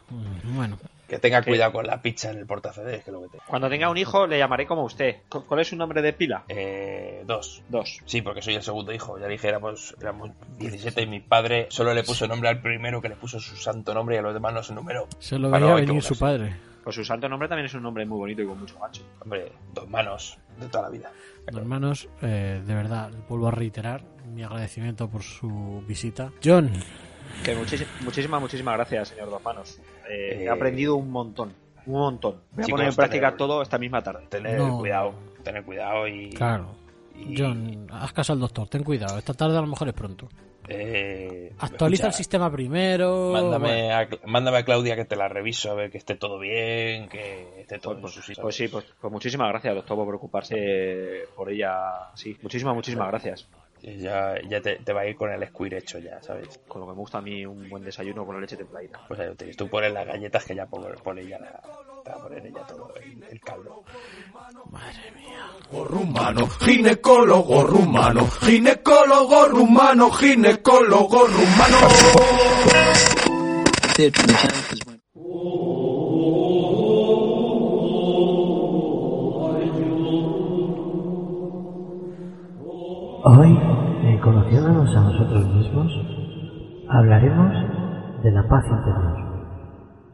bueno, 0.54 0.76
Que 1.08 1.18
tenga 1.18 1.42
cuidado 1.42 1.72
con 1.72 1.86
la 1.86 2.00
pizza 2.00 2.30
en 2.30 2.38
el 2.38 2.46
portacedes, 2.46 3.04
que 3.04 3.10
es 3.10 3.14
lo 3.14 3.22
que 3.22 3.28
te... 3.28 3.38
Cuando 3.46 3.68
tenga 3.68 3.90
un 3.90 3.96
hijo 3.98 4.26
le 4.26 4.38
llamaré 4.38 4.66
como 4.66 4.84
usted. 4.84 5.16
¿Cu- 5.28 5.44
¿Cuál 5.44 5.60
es 5.60 5.68
su 5.68 5.76
nombre 5.76 6.00
de 6.00 6.12
pila? 6.14 6.44
Eh, 6.48 7.22
dos. 7.26 7.62
Dos. 7.68 8.00
Sí, 8.06 8.22
porque 8.22 8.40
soy 8.42 8.54
el 8.54 8.62
segundo 8.62 8.92
hijo. 8.92 9.18
Ya 9.18 9.26
dije, 9.26 9.48
éramos, 9.48 9.94
éramos 10.00 10.30
17 10.58 11.02
y 11.02 11.06
mi 11.06 11.20
padre 11.20 11.66
solo 11.70 11.92
le 11.92 12.02
puso 12.04 12.26
nombre 12.26 12.48
al 12.48 12.60
primero 12.62 13.02
que 13.02 13.08
le 13.10 13.16
puso 13.16 13.38
su 13.38 13.54
santo 13.56 13.92
nombre 13.92 14.16
y 14.16 14.18
a 14.18 14.22
los 14.22 14.32
demás 14.34 14.54
no 14.54 14.62
se 14.62 14.74
numeró. 14.74 15.06
se 15.18 15.38
lo 15.38 15.50
veía 15.50 15.66
no 15.66 15.74
venir 15.74 16.02
su 16.02 16.18
padre. 16.18 16.56
Pues 16.82 16.96
su 16.96 17.04
santo 17.04 17.28
nombre 17.28 17.48
también 17.48 17.66
es 17.66 17.74
un 17.74 17.82
nombre 17.82 18.04
muy 18.06 18.18
bonito 18.18 18.42
y 18.42 18.46
con 18.46 18.58
mucho 18.60 18.78
gancho. 18.78 19.02
Hombre, 19.20 19.52
dos 19.72 19.88
manos 19.88 20.38
de 20.58 20.66
toda 20.68 20.84
la 20.84 20.90
vida. 20.90 21.10
Hermanos, 21.46 22.08
eh, 22.22 22.62
de 22.66 22.74
verdad, 22.74 23.10
vuelvo 23.28 23.48
a 23.48 23.50
reiterar 23.50 24.02
mi 24.26 24.42
agradecimiento 24.42 25.08
por 25.08 25.22
su 25.22 25.82
visita. 25.86 26.30
John, 26.42 26.70
Que 27.42 27.54
muchísi- 27.56 27.86
muchísimas, 28.02 28.40
muchísimas 28.40 28.74
gracias, 28.76 29.08
señor 29.08 29.30
Dos 29.30 29.42
Manos. 29.42 29.78
Eh, 30.08 30.40
Eh, 30.40 30.44
He 30.44 30.48
aprendido 30.48 30.96
un 30.96 31.10
montón. 31.10 31.52
Un 31.86 31.92
montón. 32.00 32.40
Voy 32.52 32.62
a 32.62 32.66
chicos, 32.66 32.70
poner 32.78 32.88
en 32.88 32.96
práctica 32.96 33.26
tener- 33.28 33.36
todo 33.38 33.62
esta 33.62 33.78
misma 33.78 34.02
tarde. 34.02 34.26
Tener 34.28 34.58
No. 34.58 34.78
cuidado, 34.78 35.14
tener 35.42 35.64
cuidado 35.64 36.08
y... 36.08 36.30
claro. 36.30 36.74
y- 37.16 37.34
John, 37.38 37.86
haz 37.92 38.12
caso 38.12 38.32
al 38.32 38.40
doctor, 38.40 38.68
ten 38.68 38.82
cuidado. 38.82 39.18
Esta 39.18 39.34
tarde 39.34 39.56
a 39.58 39.60
lo 39.60 39.66
mejor 39.66 39.88
es 39.88 39.94
pronto. 39.94 40.28
eh, 40.66 41.52
Actualiza 41.58 42.06
el 42.06 42.14
sistema 42.14 42.50
primero. 42.50 43.30
Mándame 43.32 43.92
a, 43.92 44.08
mándame 44.24 44.56
a 44.58 44.64
Claudia 44.64 44.96
que 44.96 45.04
te 45.04 45.14
la 45.14 45.28
reviso 45.28 45.70
a 45.70 45.74
ver 45.74 45.90
que 45.90 45.98
esté 45.98 46.14
todo 46.14 46.38
bien, 46.38 47.06
que 47.10 47.60
esté 47.60 47.78
todo 47.78 48.00
Pues, 48.00 48.16
en 48.16 48.22
su 48.22 48.26
sitio. 48.26 48.42
pues 48.42 48.56
sí, 48.56 48.68
pues, 48.68 48.86
pues 48.98 49.12
muchísimas 49.12 49.48
gracias, 49.50 49.74
doctor, 49.74 49.96
por 49.98 50.06
preocuparse 50.08 51.26
por 51.36 51.50
ella. 51.52 51.74
Sí, 52.14 52.36
muchísimas, 52.42 52.74
muchísimas 52.74 53.08
gracias. 53.08 53.46
Ya, 53.84 54.34
ya 54.48 54.62
te, 54.62 54.76
te 54.76 54.92
va 54.94 55.02
a 55.02 55.06
ir 55.06 55.14
con 55.14 55.30
el 55.30 55.46
squir 55.46 55.74
hecho 55.74 55.98
ya, 55.98 56.22
¿sabes? 56.22 56.58
Con 56.66 56.80
lo 56.80 56.86
que 56.86 56.92
me 56.92 56.98
gusta 56.98 57.18
a 57.18 57.20
mí 57.20 57.44
un 57.44 57.68
buen 57.68 57.84
desayuno 57.84 58.24
con 58.24 58.34
la 58.34 58.40
leche 58.40 58.56
templadita. 58.56 59.00
Pues 59.06 59.20
ahí 59.20 59.26
lo 59.26 59.34
tienes. 59.36 59.58
Tú 59.58 59.68
pones 59.68 59.92
las 59.92 60.06
galletas 60.06 60.42
que 60.42 60.54
ya 60.54 60.64
pone, 60.64 60.88
pone 61.02 61.20
ella 61.20 61.38
la, 61.38 61.60
te 62.02 62.10
va 62.10 62.16
a 62.16 62.22
poner 62.22 62.46
ella 62.46 62.62
todo 62.66 62.94
el, 62.96 63.22
el 63.24 63.40
caldo. 63.40 63.84
Madre 64.70 65.12
mía. 65.14 65.50
rumano, 65.70 66.48
ginecólogo 66.48 67.64
rumano, 67.64 68.26
ginecólogo 68.26 69.48
rumano, 69.48 70.10
ginecólogo 70.12 71.26
rumano. 71.26 71.88
Hoy, 83.26 83.73
conociéndonos 84.24 84.96
a 84.96 85.00
nosotros 85.00 85.46
mismos, 85.54 85.92
hablaremos 86.88 87.52
de 88.22 88.30
la 88.32 88.42
paz 88.48 88.64
interior. 88.64 89.24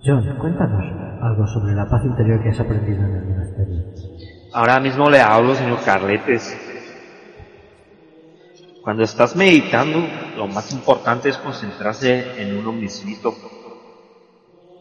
John, 0.04 0.36
cuéntanos 0.38 0.84
algo 1.22 1.46
sobre 1.46 1.74
la 1.74 1.86
paz 1.88 2.04
interior 2.04 2.42
que 2.42 2.48
has 2.48 2.58
aprendido 2.60 3.04
en 3.04 3.14
el 3.16 3.24
monasterio. 3.24 3.82
Ahora 4.52 4.80
mismo 4.80 5.08
le 5.08 5.20
hablo, 5.20 5.54
señor 5.54 5.78
Carletes. 5.84 6.66
Cuando 8.82 9.04
estás 9.04 9.36
meditando, 9.36 9.98
lo 10.36 10.48
más 10.48 10.72
importante 10.72 11.28
es 11.28 11.38
concentrarse 11.38 12.42
en 12.42 12.58
uno 12.58 12.72
mismito. 12.72 13.32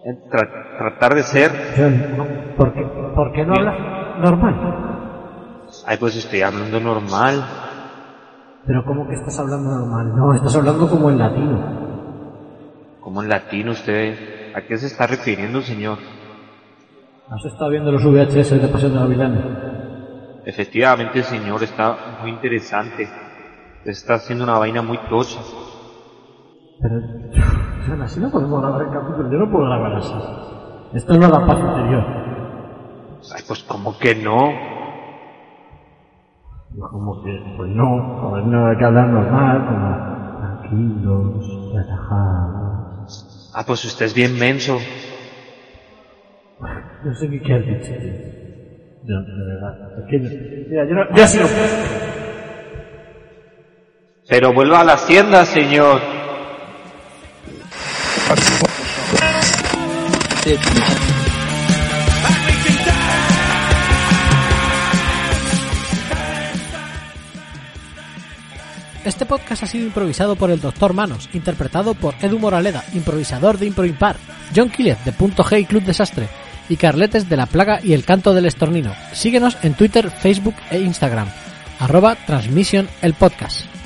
En 0.06 0.16
tra- 0.30 0.78
tratar 0.78 1.14
de 1.14 1.24
ser... 1.24 1.52
John, 1.78 2.56
¿por 2.58 2.74
qué, 2.74 2.82
por 3.14 3.32
qué 3.34 3.46
no 3.46 3.54
hablas 3.54 3.78
normal? 4.22 4.56
Ay, 5.86 5.98
pues 5.98 6.16
estoy 6.16 6.42
hablando 6.42 6.80
normal. 6.80 7.44
Pero 8.66 8.84
¿cómo 8.86 9.08
que 9.08 9.16
estás 9.16 9.40
hablando 9.40 9.70
normal? 9.70 10.16
No, 10.16 10.34
estás 10.34 10.56
hablando 10.56 10.90
como 10.90 11.10
en 11.10 11.18
latino. 11.18 11.60
Como 13.02 13.24
en 13.24 13.30
latino 13.30 13.72
usted... 13.72 14.40
¿A 14.56 14.62
qué 14.62 14.78
se 14.78 14.88
está 14.88 15.06
refiriendo, 15.06 15.62
señor? 15.62 16.00
¿Has 17.30 17.46
estado 17.46 17.70
viendo 17.70 17.92
los 17.92 18.04
VHS 18.04 18.62
de 18.62 18.68
Pasión 18.68 18.94
de 18.94 19.00
Gavilanes? 19.00 19.46
Efectivamente, 20.46 21.22
señor, 21.22 21.62
está 21.62 22.18
muy 22.22 22.32
interesante. 22.32 23.08
Está 23.86 24.16
haciendo 24.16 24.44
una 24.46 24.58
vaina 24.58 24.82
muy 24.82 24.98
tocha. 25.10 25.40
Pero, 26.82 28.04
así 28.04 28.20
no 28.20 28.32
podemos 28.32 28.60
grabar 28.62 28.82
el 28.82 28.92
capítulo. 28.92 29.32
Yo 29.32 29.38
no 29.38 29.52
puedo 29.52 29.66
grabar 29.66 29.94
así. 29.98 30.14
Esto 30.94 31.18
no 31.18 31.30
da 31.30 31.46
paz 31.46 31.60
interior. 31.60 32.04
Ay, 33.36 33.44
pues 33.48 33.64
como 33.64 33.98
que 34.00 34.16
no. 34.16 34.50
Como 36.78 37.24
que, 37.24 37.32
pues 37.58 37.72
no, 37.72 38.30
a 38.30 38.34
ver, 38.36 38.46
no 38.46 38.68
hay 38.68 38.78
que 38.78 38.86
hablar 38.86 39.08
normal, 39.08 39.66
como 39.66 40.38
tranquilos, 40.40 41.74
relajados. 41.74 43.52
Ah, 43.54 43.64
pues 43.66 43.84
usted 43.86 44.06
es 44.06 44.14
bien 44.14 44.38
menso. 44.38 44.80
No 47.04 47.16
sé 47.16 47.30
qué, 47.30 47.42
qué 47.42 47.54
has 47.54 47.66
dicho. 47.66 47.94
Yo, 49.04 49.16
de 49.22 49.46
verdad. 49.46 50.00
Es 50.00 50.06
que, 50.10 50.20
mira, 50.70 50.86
yo, 50.88 50.96
no, 50.96 51.04
yo 51.16 51.42
no 51.42 51.48
puedo. 51.48 52.20
Pero 54.28 54.54
vuelva 54.54 54.82
a 54.82 54.84
la 54.84 54.94
hacienda, 54.94 55.46
señor. 55.46 56.02
Este 69.06 69.26
podcast 69.26 69.64
ha 69.64 69.68
sido 69.68 69.86
improvisado 69.86 70.36
por 70.36 70.52
el 70.52 70.60
Dr. 70.60 70.94
Manos, 70.94 71.30
interpretado 71.34 71.94
por 71.94 72.16
Edu 72.22 72.38
Moraleda, 72.38 72.84
improvisador 72.94 73.58
de 73.58 73.68
Impro 73.68 73.86
Impar, 73.86 74.18
John 74.54 74.70
Quílez 74.70 75.04
de 75.06 75.14
Punto 75.14 75.44
G 75.44 75.62
y 75.62 75.66
Club 75.66 75.84
Desastre, 75.84 76.28
y 76.68 76.76
Carletes 76.76 77.30
de 77.30 77.38
La 77.38 77.46
Plaga 77.46 77.80
y 77.82 77.94
el 77.94 78.04
Canto 78.04 78.34
del 78.34 78.46
Estornino. 78.46 78.94
Síguenos 79.14 79.58
en 79.64 79.74
Twitter, 79.74 80.12
Facebook 80.12 80.56
e 80.70 80.80
Instagram. 80.80 81.30
Arroba 81.80 82.16
Transmission 82.16 82.90
el 83.02 83.14
podcast. 83.14 83.79